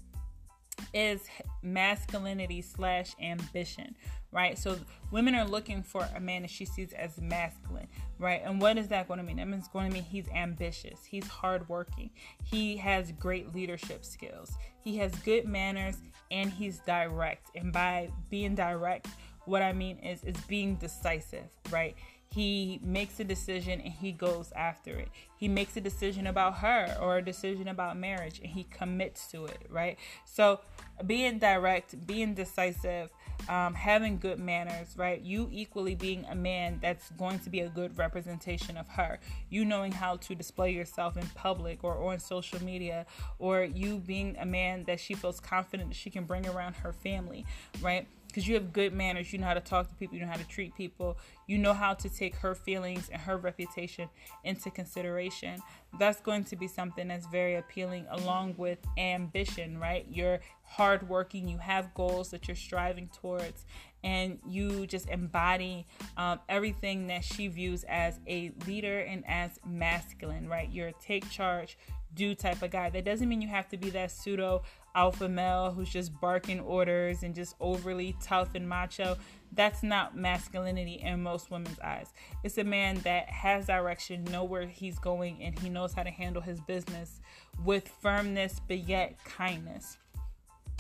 is 0.93 1.21
masculinity 1.61 2.61
slash 2.61 3.15
ambition, 3.21 3.95
right? 4.31 4.57
So 4.57 4.77
women 5.11 5.35
are 5.35 5.45
looking 5.45 5.83
for 5.83 6.07
a 6.15 6.19
man 6.19 6.43
that 6.43 6.51
she 6.51 6.65
sees 6.65 6.93
as 6.93 7.19
masculine, 7.19 7.87
right? 8.19 8.41
And 8.43 8.61
what 8.61 8.77
is 8.77 8.87
that 8.89 9.07
going 9.07 9.17
to 9.17 9.23
mean? 9.23 9.37
That 9.37 9.47
means 9.47 9.67
going 9.67 9.87
to 9.87 9.93
mean 9.93 10.03
he's 10.03 10.29
ambitious, 10.29 11.03
he's 11.03 11.27
hardworking, 11.27 12.11
he 12.43 12.77
has 12.77 13.11
great 13.13 13.53
leadership 13.53 14.05
skills, 14.05 14.51
he 14.81 14.97
has 14.97 15.13
good 15.15 15.47
manners, 15.47 15.97
and 16.31 16.51
he's 16.51 16.79
direct. 16.79 17.49
And 17.55 17.73
by 17.73 18.09
being 18.29 18.55
direct, 18.55 19.07
what 19.45 19.61
I 19.61 19.73
mean 19.73 19.97
is 19.99 20.23
is 20.23 20.37
being 20.47 20.75
decisive, 20.75 21.47
right? 21.71 21.95
He 22.29 22.79
makes 22.83 23.19
a 23.19 23.23
decision 23.23 23.79
and 23.81 23.93
he 23.93 24.11
goes 24.11 24.51
after 24.55 24.91
it. 24.91 25.09
He 25.37 25.47
makes 25.47 25.77
a 25.77 25.81
decision 25.81 26.27
about 26.27 26.55
her 26.57 26.95
or 27.01 27.17
a 27.17 27.21
decision 27.21 27.67
about 27.67 27.97
marriage 27.97 28.39
and 28.39 28.49
he 28.49 28.63
commits 28.65 29.27
to 29.31 29.45
it, 29.45 29.61
right? 29.69 29.97
So, 30.25 30.59
being 31.05 31.37
direct, 31.37 32.07
being 32.07 32.33
decisive, 32.33 33.11
um, 33.47 33.75
having 33.75 34.17
good 34.17 34.39
manners, 34.39 34.95
right? 34.97 35.21
You 35.21 35.47
equally 35.51 35.95
being 35.95 36.25
a 36.29 36.35
man 36.35 36.79
that's 36.81 37.11
going 37.11 37.39
to 37.39 37.49
be 37.49 37.61
a 37.61 37.69
good 37.69 37.97
representation 37.97 38.77
of 38.77 38.87
her. 38.89 39.19
You 39.49 39.63
knowing 39.63 39.91
how 39.91 40.17
to 40.17 40.35
display 40.35 40.71
yourself 40.71 41.17
in 41.17 41.25
public 41.35 41.83
or 41.83 42.11
on 42.11 42.19
social 42.19 42.61
media, 42.63 43.05
or 43.39 43.63
you 43.63 43.99
being 43.99 44.35
a 44.39 44.45
man 44.45 44.83
that 44.85 44.99
she 44.99 45.13
feels 45.13 45.39
confident 45.39 45.95
she 45.95 46.09
can 46.09 46.25
bring 46.25 46.47
around 46.47 46.77
her 46.77 46.91
family, 46.91 47.45
right? 47.81 48.07
Because 48.37 48.47
you 48.47 48.53
have 48.53 48.71
good 48.71 48.93
manners. 48.93 49.33
You 49.33 49.39
know 49.39 49.47
how 49.47 49.55
to 49.55 49.59
talk 49.59 49.89
to 49.89 49.95
people, 49.95 50.15
you 50.15 50.21
know 50.21 50.29
how 50.29 50.37
to 50.37 50.47
treat 50.47 50.75
people, 50.75 51.17
you 51.47 51.57
know 51.57 51.73
how 51.73 51.95
to 51.95 52.07
take 52.07 52.35
her 52.35 52.53
feelings 52.53 53.09
and 53.11 53.19
her 53.19 53.35
reputation 53.35 54.09
into 54.43 54.69
consideration. 54.69 55.59
That's 55.97 56.21
going 56.21 56.43
to 56.43 56.55
be 56.55 56.67
something 56.67 57.07
that's 57.07 57.25
very 57.25 57.55
appealing, 57.55 58.05
along 58.11 58.53
with 58.57 58.77
ambition, 58.95 59.79
right? 59.79 60.05
You're 60.07 60.41
hardworking, 60.61 61.47
you 61.47 61.57
have 61.57 61.91
goals 61.95 62.29
that 62.29 62.47
you're 62.47 62.53
striving 62.53 63.09
towards, 63.19 63.65
and 64.03 64.37
you 64.47 64.85
just 64.85 65.09
embody 65.09 65.87
um, 66.15 66.39
everything 66.47 67.07
that 67.07 67.23
she 67.23 67.47
views 67.47 67.85
as 67.89 68.19
a 68.27 68.51
leader 68.67 68.99
and 68.99 69.23
as 69.27 69.59
masculine, 69.65 70.47
right? 70.47 70.69
You're 70.71 70.89
a 70.89 70.93
take 71.01 71.27
charge, 71.31 71.75
do 72.13 72.35
type 72.35 72.61
of 72.61 72.69
guy. 72.69 72.91
That 72.91 73.03
doesn't 73.03 73.27
mean 73.27 73.41
you 73.41 73.47
have 73.47 73.67
to 73.69 73.77
be 73.77 73.89
that 73.91 74.11
pseudo 74.11 74.61
alpha 74.97 75.29
male 75.29 75.71
who's 75.71 75.89
just 75.89 76.19
barking 76.19 76.59
orders 76.59 77.23
and 77.23 77.35
just 77.35 77.55
overly 77.59 78.15
tough 78.21 78.55
and 78.55 78.67
macho. 78.67 79.15
That's 79.53 79.83
not 79.83 80.17
masculinity 80.17 80.99
in 81.03 81.21
most 81.21 81.51
women's 81.51 81.79
eyes. 81.79 82.13
It's 82.43 82.57
a 82.57 82.63
man 82.63 82.97
that 83.01 83.29
has 83.29 83.67
direction, 83.67 84.25
know 84.25 84.43
where 84.43 84.65
he's 84.65 84.99
going, 84.99 85.41
and 85.41 85.57
he 85.57 85.69
knows 85.69 85.93
how 85.93 86.03
to 86.03 86.09
handle 86.09 86.41
his 86.41 86.59
business 86.61 87.21
with 87.63 87.87
firmness 88.01 88.59
but 88.67 88.79
yet 88.89 89.23
kindness 89.23 89.97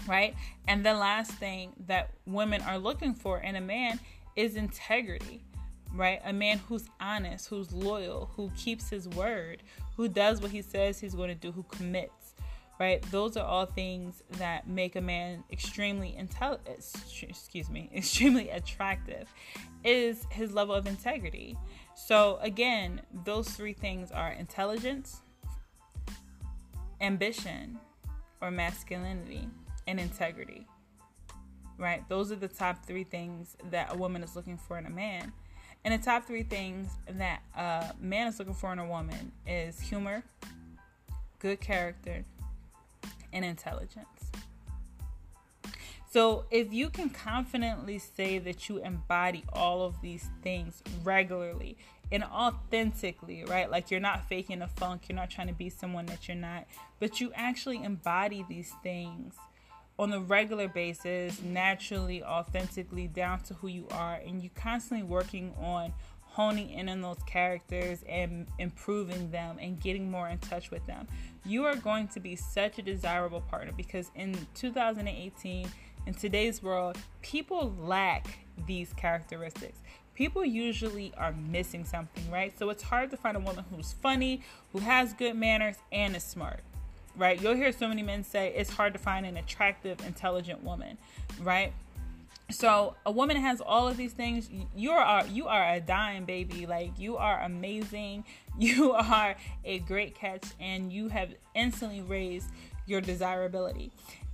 right? 0.07 0.35
And 0.67 0.85
the 0.85 0.93
last 0.93 1.31
thing 1.31 1.73
that 1.87 2.11
women 2.25 2.61
are 2.61 2.77
looking 2.77 3.13
for 3.13 3.39
in 3.39 3.55
a 3.55 3.61
man 3.61 3.99
is 4.35 4.55
integrity, 4.55 5.43
right? 5.93 6.21
A 6.23 6.33
man 6.33 6.59
who's 6.59 6.87
honest, 6.99 7.47
who's 7.49 7.71
loyal, 7.71 8.29
who 8.35 8.51
keeps 8.55 8.89
his 8.89 9.07
word, 9.09 9.63
who 9.95 10.07
does 10.07 10.41
what 10.41 10.51
he 10.51 10.61
says 10.61 10.99
he's 10.99 11.15
going 11.15 11.29
to 11.29 11.35
do, 11.35 11.51
who 11.51 11.63
commits, 11.63 12.16
right? 12.79 13.01
Those 13.11 13.37
are 13.37 13.45
all 13.45 13.65
things 13.65 14.23
that 14.37 14.67
make 14.67 14.95
a 14.95 15.01
man 15.01 15.43
extremely 15.51 16.15
intelligent, 16.15 16.85
excuse 17.21 17.69
me, 17.69 17.89
extremely 17.95 18.49
attractive 18.49 19.27
is 19.83 20.25
his 20.29 20.53
level 20.53 20.75
of 20.75 20.87
integrity. 20.87 21.57
So 21.95 22.37
again, 22.41 23.01
those 23.25 23.49
three 23.49 23.73
things 23.73 24.11
are 24.11 24.31
intelligence, 24.31 25.21
ambition, 27.01 27.79
or 28.41 28.51
masculinity 28.51 29.47
and 29.87 29.99
integrity. 29.99 30.67
Right? 31.79 32.07
Those 32.09 32.31
are 32.31 32.35
the 32.35 32.47
top 32.47 32.85
three 32.85 33.03
things 33.03 33.55
that 33.69 33.93
a 33.93 33.97
woman 33.97 34.23
is 34.23 34.35
looking 34.35 34.57
for 34.57 34.77
in 34.77 34.85
a 34.85 34.89
man. 34.89 35.31
And 35.85 35.93
the 35.93 36.03
top 36.03 36.25
three 36.25 36.43
things 36.43 36.89
that 37.07 37.41
a 37.55 37.93
man 37.99 38.27
is 38.27 38.39
looking 38.39 38.55
for 38.55 38.73
in 38.73 38.79
a 38.79 38.85
woman 38.85 39.31
is 39.45 39.79
humor, 39.79 40.23
good 41.39 41.61
character, 41.61 42.25
and 43.33 43.43
intelligence. 43.45 44.31
So, 46.09 46.45
if 46.49 46.71
you 46.73 46.89
can 46.89 47.09
confidently 47.09 47.99
say 47.99 48.39
that 48.39 48.69
you 48.69 48.77
embody 48.77 49.43
all 49.51 49.83
of 49.83 50.01
these 50.01 50.29
things 50.41 50.81
regularly 51.03 51.77
and 52.11 52.23
authentically, 52.23 53.43
right? 53.43 53.69
Like 53.69 53.91
you're 53.91 53.99
not 53.99 54.27
faking 54.29 54.61
a 54.61 54.67
funk, 54.67 55.03
you're 55.09 55.17
not 55.17 55.29
trying 55.29 55.47
to 55.47 55.53
be 55.53 55.69
someone 55.69 56.05
that 56.07 56.27
you're 56.27 56.37
not, 56.37 56.65
but 56.99 57.19
you 57.19 57.31
actually 57.35 57.83
embody 57.83 58.45
these 58.47 58.73
things 58.81 59.35
on 59.99 60.13
a 60.13 60.19
regular 60.19 60.67
basis, 60.67 61.41
naturally, 61.41 62.23
authentically, 62.23 63.07
down 63.07 63.41
to 63.41 63.55
who 63.55 63.67
you 63.67 63.87
are, 63.91 64.15
and 64.25 64.41
you're 64.41 64.51
constantly 64.55 65.03
working 65.03 65.53
on 65.59 65.91
honing 66.37 66.69
in 66.69 66.87
on 66.87 67.01
those 67.01 67.17
characters 67.25 68.03
and 68.07 68.45
improving 68.59 69.31
them 69.31 69.57
and 69.59 69.81
getting 69.81 70.11
more 70.11 70.29
in 70.29 70.37
touch 70.37 70.69
with 70.69 70.85
them, 70.85 71.07
you 71.43 71.65
are 71.65 71.75
going 71.75 72.07
to 72.07 72.19
be 72.19 72.35
such 72.35 72.77
a 72.77 72.83
desirable 72.83 73.41
partner 73.41 73.73
because 73.75 74.11
in 74.13 74.37
2018, 74.53 75.67
in 76.05 76.13
today's 76.13 76.61
world, 76.61 76.95
people 77.23 77.75
lack 77.79 78.37
these 78.67 78.93
characteristics. 78.93 79.79
People 80.13 80.45
usually 80.45 81.11
are 81.17 81.33
missing 81.49 81.83
something, 81.83 82.29
right? 82.29 82.55
So 82.59 82.69
it's 82.69 82.83
hard 82.83 83.09
to 83.09 83.17
find 83.17 83.35
a 83.35 83.39
woman 83.39 83.65
who's 83.71 83.93
funny, 83.93 84.43
who 84.73 84.79
has 84.79 85.13
good 85.13 85.35
manners, 85.35 85.77
and 85.91 86.15
is 86.15 86.23
smart 86.23 86.59
right? 87.17 87.41
You'll 87.41 87.55
hear 87.55 87.71
so 87.71 87.87
many 87.87 88.03
men 88.03 88.23
say 88.23 88.53
it's 88.55 88.69
hard 88.69 88.93
to 88.93 88.99
find 88.99 89.25
an 89.25 89.37
attractive, 89.37 89.99
intelligent 90.05 90.63
woman, 90.63 90.99
right? 91.41 91.73
So 92.49 92.95
a 93.05 93.11
woman 93.11 93.37
has 93.37 93.59
all 93.59 93.87
of 93.87 93.97
these 93.97 94.13
things. 94.13 94.49
You 94.75 94.91
are 94.91 95.25
you 95.27 95.47
are 95.47 95.73
a 95.73 95.81
dime, 95.81 96.25
baby. 96.25 96.65
Like 96.65 96.97
you 96.97 97.17
are 97.17 97.41
amazing. 97.41 98.25
You 98.59 98.93
are 98.93 99.35
a 99.65 99.77
great 99.77 100.15
catch, 100.15 100.43
and 100.59 100.91
you 100.91 101.09
have 101.09 101.29
instantly 101.53 102.01
raised 102.01 102.49
your 102.87 103.01
desirability. 103.01 103.91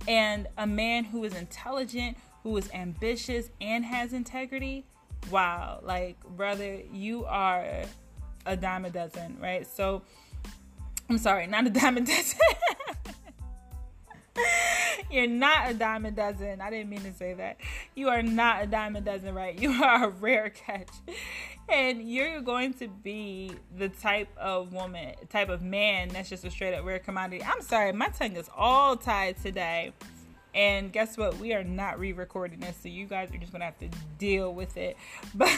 And 0.08 0.46
a 0.56 0.66
man 0.66 1.04
who 1.04 1.24
is 1.24 1.34
intelligent, 1.34 2.16
who 2.42 2.56
is 2.56 2.70
ambitious, 2.72 3.50
and 3.60 3.84
has 3.84 4.14
integrity. 4.14 4.86
Wow, 5.30 5.80
like 5.82 6.18
brother, 6.24 6.80
you 6.90 7.26
are 7.26 7.66
a 8.46 8.56
dime 8.56 8.86
a 8.86 8.90
dozen, 8.90 9.36
right? 9.42 9.66
So 9.66 10.00
I'm 11.10 11.18
sorry, 11.18 11.46
not 11.46 11.66
a 11.66 11.70
dime 11.70 11.98
a 11.98 12.00
dozen. 12.00 12.40
You're 15.10 15.26
not 15.26 15.70
a 15.70 15.74
dime 15.74 16.06
a 16.06 16.10
dozen. 16.10 16.60
I 16.60 16.70
didn't 16.70 16.90
mean 16.90 17.02
to 17.02 17.12
say 17.12 17.34
that. 17.34 17.58
You 17.94 18.08
are 18.08 18.22
not 18.22 18.62
a 18.62 18.66
dime 18.66 18.96
a 18.96 19.00
dozen, 19.00 19.34
right? 19.34 19.58
You 19.64 19.70
are 19.70 20.04
a 20.04 20.08
rare 20.10 20.50
catch. 20.50 20.90
And 21.68 22.02
you're 22.02 22.42
going 22.42 22.74
to 22.74 22.88
be 22.88 23.52
the 23.78 23.88
type 23.88 24.28
of 24.36 24.72
woman, 24.72 25.14
type 25.30 25.48
of 25.48 25.62
man 25.62 26.08
that's 26.08 26.28
just 26.28 26.44
a 26.44 26.50
straight 26.50 26.74
up 26.74 26.84
rare 26.84 26.98
commodity. 26.98 27.42
I'm 27.42 27.62
sorry, 27.62 27.92
my 27.92 28.08
tongue 28.08 28.36
is 28.36 28.50
all 28.54 28.96
tied 28.96 29.40
today. 29.42 29.92
And 30.54 30.92
guess 30.92 31.16
what? 31.16 31.38
We 31.38 31.54
are 31.54 31.64
not 31.64 31.98
re 31.98 32.12
recording 32.12 32.60
this, 32.60 32.76
so 32.82 32.88
you 32.88 33.06
guys 33.06 33.32
are 33.32 33.38
just 33.38 33.52
gonna 33.52 33.64
have 33.64 33.78
to 33.78 33.88
deal 34.18 34.52
with 34.54 34.76
it. 34.76 34.96
But 35.34 35.50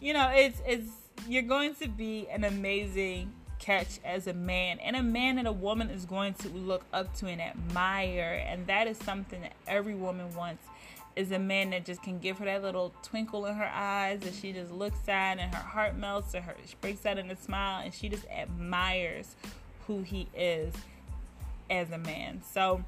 you 0.00 0.12
know, 0.12 0.30
it's 0.34 0.60
it's 0.66 0.90
you're 1.28 1.42
going 1.42 1.74
to 1.76 1.88
be 1.88 2.28
an 2.28 2.44
amazing 2.44 3.32
catch 3.68 4.00
as 4.02 4.26
a 4.26 4.32
man 4.32 4.78
and 4.78 4.96
a 4.96 5.02
man 5.02 5.36
and 5.36 5.46
a 5.46 5.52
woman 5.52 5.90
is 5.90 6.06
going 6.06 6.32
to 6.32 6.48
look 6.48 6.86
up 6.94 7.14
to 7.14 7.26
and 7.26 7.38
admire 7.38 8.42
and 8.46 8.66
that 8.66 8.86
is 8.86 8.96
something 8.96 9.42
that 9.42 9.52
every 9.66 9.94
woman 9.94 10.34
wants 10.34 10.64
is 11.16 11.30
a 11.32 11.38
man 11.38 11.68
that 11.68 11.84
just 11.84 12.02
can 12.02 12.18
give 12.18 12.38
her 12.38 12.46
that 12.46 12.62
little 12.62 12.94
twinkle 13.02 13.44
in 13.44 13.54
her 13.54 13.70
eyes 13.74 14.20
that 14.20 14.32
she 14.32 14.54
just 14.54 14.72
looks 14.72 15.06
at 15.06 15.38
and 15.38 15.54
her 15.54 15.62
heart 15.62 15.94
melts 15.94 16.32
and 16.32 16.46
her 16.46 16.54
she 16.64 16.76
breaks 16.80 17.04
out 17.04 17.18
in 17.18 17.30
a 17.30 17.36
smile 17.36 17.82
and 17.84 17.92
she 17.92 18.08
just 18.08 18.24
admires 18.30 19.36
who 19.86 20.00
he 20.00 20.28
is 20.34 20.72
as 21.68 21.90
a 21.90 21.98
man. 21.98 22.40
So 22.50 22.82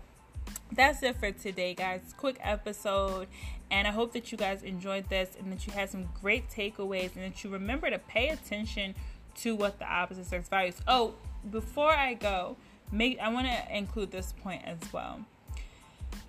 that's 0.72 1.02
it 1.02 1.16
for 1.16 1.30
today 1.30 1.74
guys. 1.74 2.00
Quick 2.16 2.38
episode 2.40 3.28
and 3.70 3.86
i 3.86 3.90
hope 3.90 4.12
that 4.12 4.32
you 4.32 4.38
guys 4.38 4.62
enjoyed 4.62 5.08
this 5.08 5.36
and 5.38 5.52
that 5.52 5.66
you 5.66 5.72
had 5.72 5.88
some 5.88 6.08
great 6.20 6.50
takeaways 6.50 7.14
and 7.14 7.24
that 7.24 7.44
you 7.44 7.50
remember 7.50 7.88
to 7.88 7.98
pay 7.98 8.28
attention 8.28 8.94
to 9.36 9.54
what 9.54 9.78
the 9.78 9.86
opposite 9.86 10.26
sex 10.26 10.48
values. 10.48 10.76
Oh, 10.86 11.14
before 11.50 11.92
I 11.92 12.14
go, 12.14 12.56
make 12.92 13.18
I 13.18 13.28
want 13.28 13.46
to 13.46 13.76
include 13.76 14.10
this 14.10 14.32
point 14.42 14.62
as 14.64 14.78
well. 14.92 15.20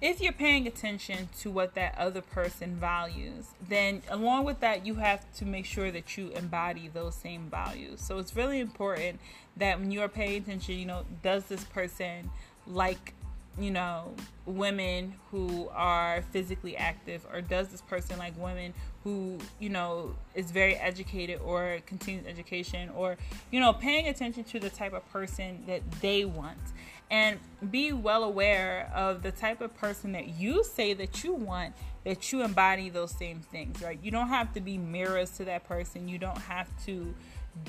If 0.02 0.20
you're 0.20 0.34
paying 0.34 0.66
attention 0.66 1.30
to 1.42 1.52
what 1.52 1.76
that 1.76 1.96
other 1.98 2.22
person 2.22 2.76
values, 2.76 3.46
then 3.68 4.02
along 4.10 4.46
with 4.46 4.60
that, 4.62 4.86
you 4.86 4.96
have 4.96 5.32
to 5.36 5.46
make 5.46 5.66
sure 5.66 5.92
that 5.92 6.18
you 6.18 6.30
embody 6.30 6.88
those 6.88 7.14
same 7.14 7.50
values. 7.52 8.02
So 8.02 8.18
it's 8.18 8.36
really 8.36 8.60
important 8.60 9.20
that 9.58 9.80
when 9.80 9.92
you 9.92 10.02
are 10.02 10.08
paying 10.08 10.42
attention, 10.42 10.76
you 10.76 10.86
know, 10.86 11.04
does 11.22 11.46
this 11.46 11.64
person 11.66 12.32
like 12.66 13.14
you 13.60 13.72
know, 13.72 14.14
women 14.46 15.16
who 15.30 15.68
are 15.74 16.24
physically 16.32 16.78
active, 16.78 17.26
or 17.32 17.42
does 17.42 17.68
this 17.68 17.82
person 17.82 18.18
like 18.18 18.38
women 18.38 18.74
who, 19.04 19.38
you 19.60 19.70
know, 19.70 20.16
is 20.36 20.52
very 20.52 20.76
educated 20.76 21.40
or 21.44 21.80
continues 21.86 22.26
education, 22.26 22.90
or, 22.96 23.18
you 23.52 23.60
know, 23.60 23.74
paying 23.74 24.08
attention 24.08 24.44
to 24.46 24.60
the 24.60 24.70
type 24.70 24.94
of 24.94 25.08
person 25.12 25.64
that 25.68 25.82
they 26.02 26.24
want. 26.24 26.60
And 27.10 27.40
be 27.70 27.92
well 27.92 28.24
aware 28.24 28.90
of 28.96 29.22
the 29.22 29.32
type 29.32 29.60
of 29.60 29.76
person 29.76 30.14
that 30.14 30.40
you 30.40 30.64
say 30.64 30.94
that 30.94 31.26
you 31.26 31.34
want, 31.34 31.74
that 32.06 32.32
you 32.32 32.42
embody 32.42 32.90
those 32.90 33.12
same 33.12 33.42
things, 33.42 33.82
right? 33.82 34.00
You 34.02 34.12
don't 34.12 34.30
have 34.30 34.54
to 34.54 34.62
be 34.62 34.78
mirrors 34.78 35.32
to 35.32 35.46
that 35.46 35.68
person, 35.68 36.08
you 36.08 36.18
don't 36.18 36.38
have 36.38 36.70
to 36.86 37.14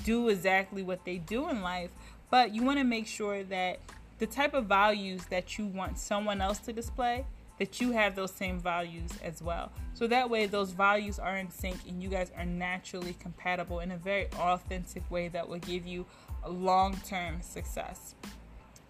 do 0.05 0.29
exactly 0.29 0.85
what 0.85 1.05
they 1.05 1.17
do 1.17 1.49
in 1.49 1.61
life, 1.61 1.91
but 2.31 2.55
you 2.55 2.63
want 2.63 2.79
to 2.79 2.85
make 2.85 3.09
sure 3.09 3.43
that 3.45 3.81
the 4.23 4.27
type 4.29 4.55
of 4.55 4.67
values 4.67 5.25
that 5.31 5.59
you 5.59 5.67
want 5.67 5.99
someone 5.99 6.41
else 6.41 6.61
to 6.61 6.73
display, 6.73 7.27
that 7.59 7.81
you 7.81 7.91
have 7.91 8.15
those 8.15 8.31
same 8.31 8.61
values 8.61 9.11
as 9.21 9.43
well. 9.43 9.73
So 9.95 10.07
that 10.07 10.31
way, 10.31 10.47
those 10.47 10.71
values 10.71 11.19
are 11.19 11.37
in 11.39 11.51
sync 11.51 11.79
and 11.89 12.01
you 12.01 12.09
guys 12.09 12.31
are 12.39 12.45
naturally 12.45 13.17
compatible 13.19 13.81
in 13.81 13.91
a 13.91 13.97
very 13.97 14.29
authentic 14.39 15.03
way 15.11 15.27
that 15.27 15.49
will 15.49 15.59
give 15.59 15.85
you 15.85 16.07
long 16.47 16.97
term 17.05 17.43
success. 17.43 18.15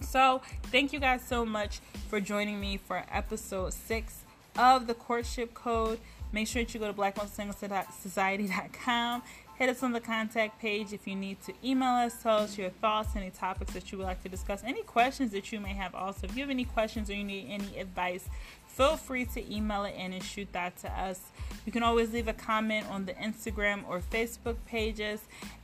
So, 0.01 0.42
thank 0.64 0.92
you 0.92 1.01
guys 1.01 1.23
so 1.27 1.47
much 1.47 1.81
for 2.11 2.21
joining 2.21 2.61
me 2.61 2.77
for 2.77 3.03
episode 3.11 3.73
six 3.73 4.25
of 4.59 4.87
the 4.87 4.92
Courtship 4.92 5.55
Code. 5.55 5.99
Make 6.31 6.47
sure 6.47 6.62
that 6.62 6.75
you 6.75 6.81
go 6.81 6.88
to 6.88 6.92
blackmostsociety.com 6.92 9.23
Hit 9.62 9.68
us 9.68 9.85
on 9.85 9.92
the 9.92 10.01
contact 10.01 10.59
page 10.59 10.92
if 10.92 11.07
you 11.07 11.14
need 11.14 11.40
to 11.42 11.53
email 11.62 11.92
us, 11.92 12.20
tell 12.20 12.38
us 12.38 12.59
your 12.59 12.70
thoughts, 12.70 13.11
any 13.14 13.31
topics 13.31 13.72
that 13.75 13.92
you 13.92 13.98
would 13.98 14.09
like 14.09 14.20
to 14.25 14.29
discuss, 14.29 14.61
any 14.64 14.83
questions 14.83 15.31
that 15.31 15.53
you 15.53 15.61
may 15.61 15.72
have. 15.72 15.94
Also, 15.94 16.27
if 16.27 16.35
you 16.35 16.42
have 16.42 16.51
any 16.51 16.64
questions 16.64 17.09
or 17.09 17.12
you 17.12 17.22
need 17.22 17.46
any 17.48 17.79
advice, 17.79 18.29
feel 18.66 18.96
free 18.96 19.25
to 19.25 19.55
email 19.55 19.85
it 19.85 19.94
in 19.96 20.14
and 20.14 20.25
shoot 20.25 20.53
that 20.53 20.77
to 20.79 20.90
us. 20.90 21.20
You 21.64 21.70
can 21.70 21.85
always 21.85 22.12
leave 22.12 22.27
a 22.27 22.33
comment 22.33 22.88
on 22.90 23.05
the 23.05 23.12
Instagram 23.12 23.88
or 23.88 24.01
Facebook 24.01 24.57
pages. 24.66 25.20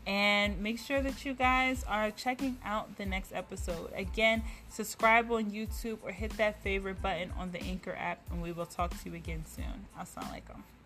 And 0.06 0.62
make 0.62 0.78
sure 0.78 1.00
that 1.02 1.24
you 1.24 1.34
guys 1.34 1.84
are 1.88 2.12
checking 2.12 2.56
out 2.64 2.98
the 2.98 3.04
next 3.04 3.32
episode. 3.32 3.90
Again, 3.96 4.44
subscribe 4.68 5.28
on 5.32 5.50
YouTube 5.50 5.98
or 6.04 6.12
hit 6.12 6.36
that 6.36 6.62
favorite 6.62 7.02
button 7.02 7.32
on 7.36 7.50
the 7.50 7.60
Anchor 7.62 7.96
app, 7.98 8.20
and 8.30 8.40
we 8.40 8.52
will 8.52 8.64
talk 8.64 8.90
to 9.02 9.10
you 9.10 9.16
again 9.16 9.44
soon. 9.44 9.88
Assalamu 9.98 10.34
alaikum. 10.34 10.77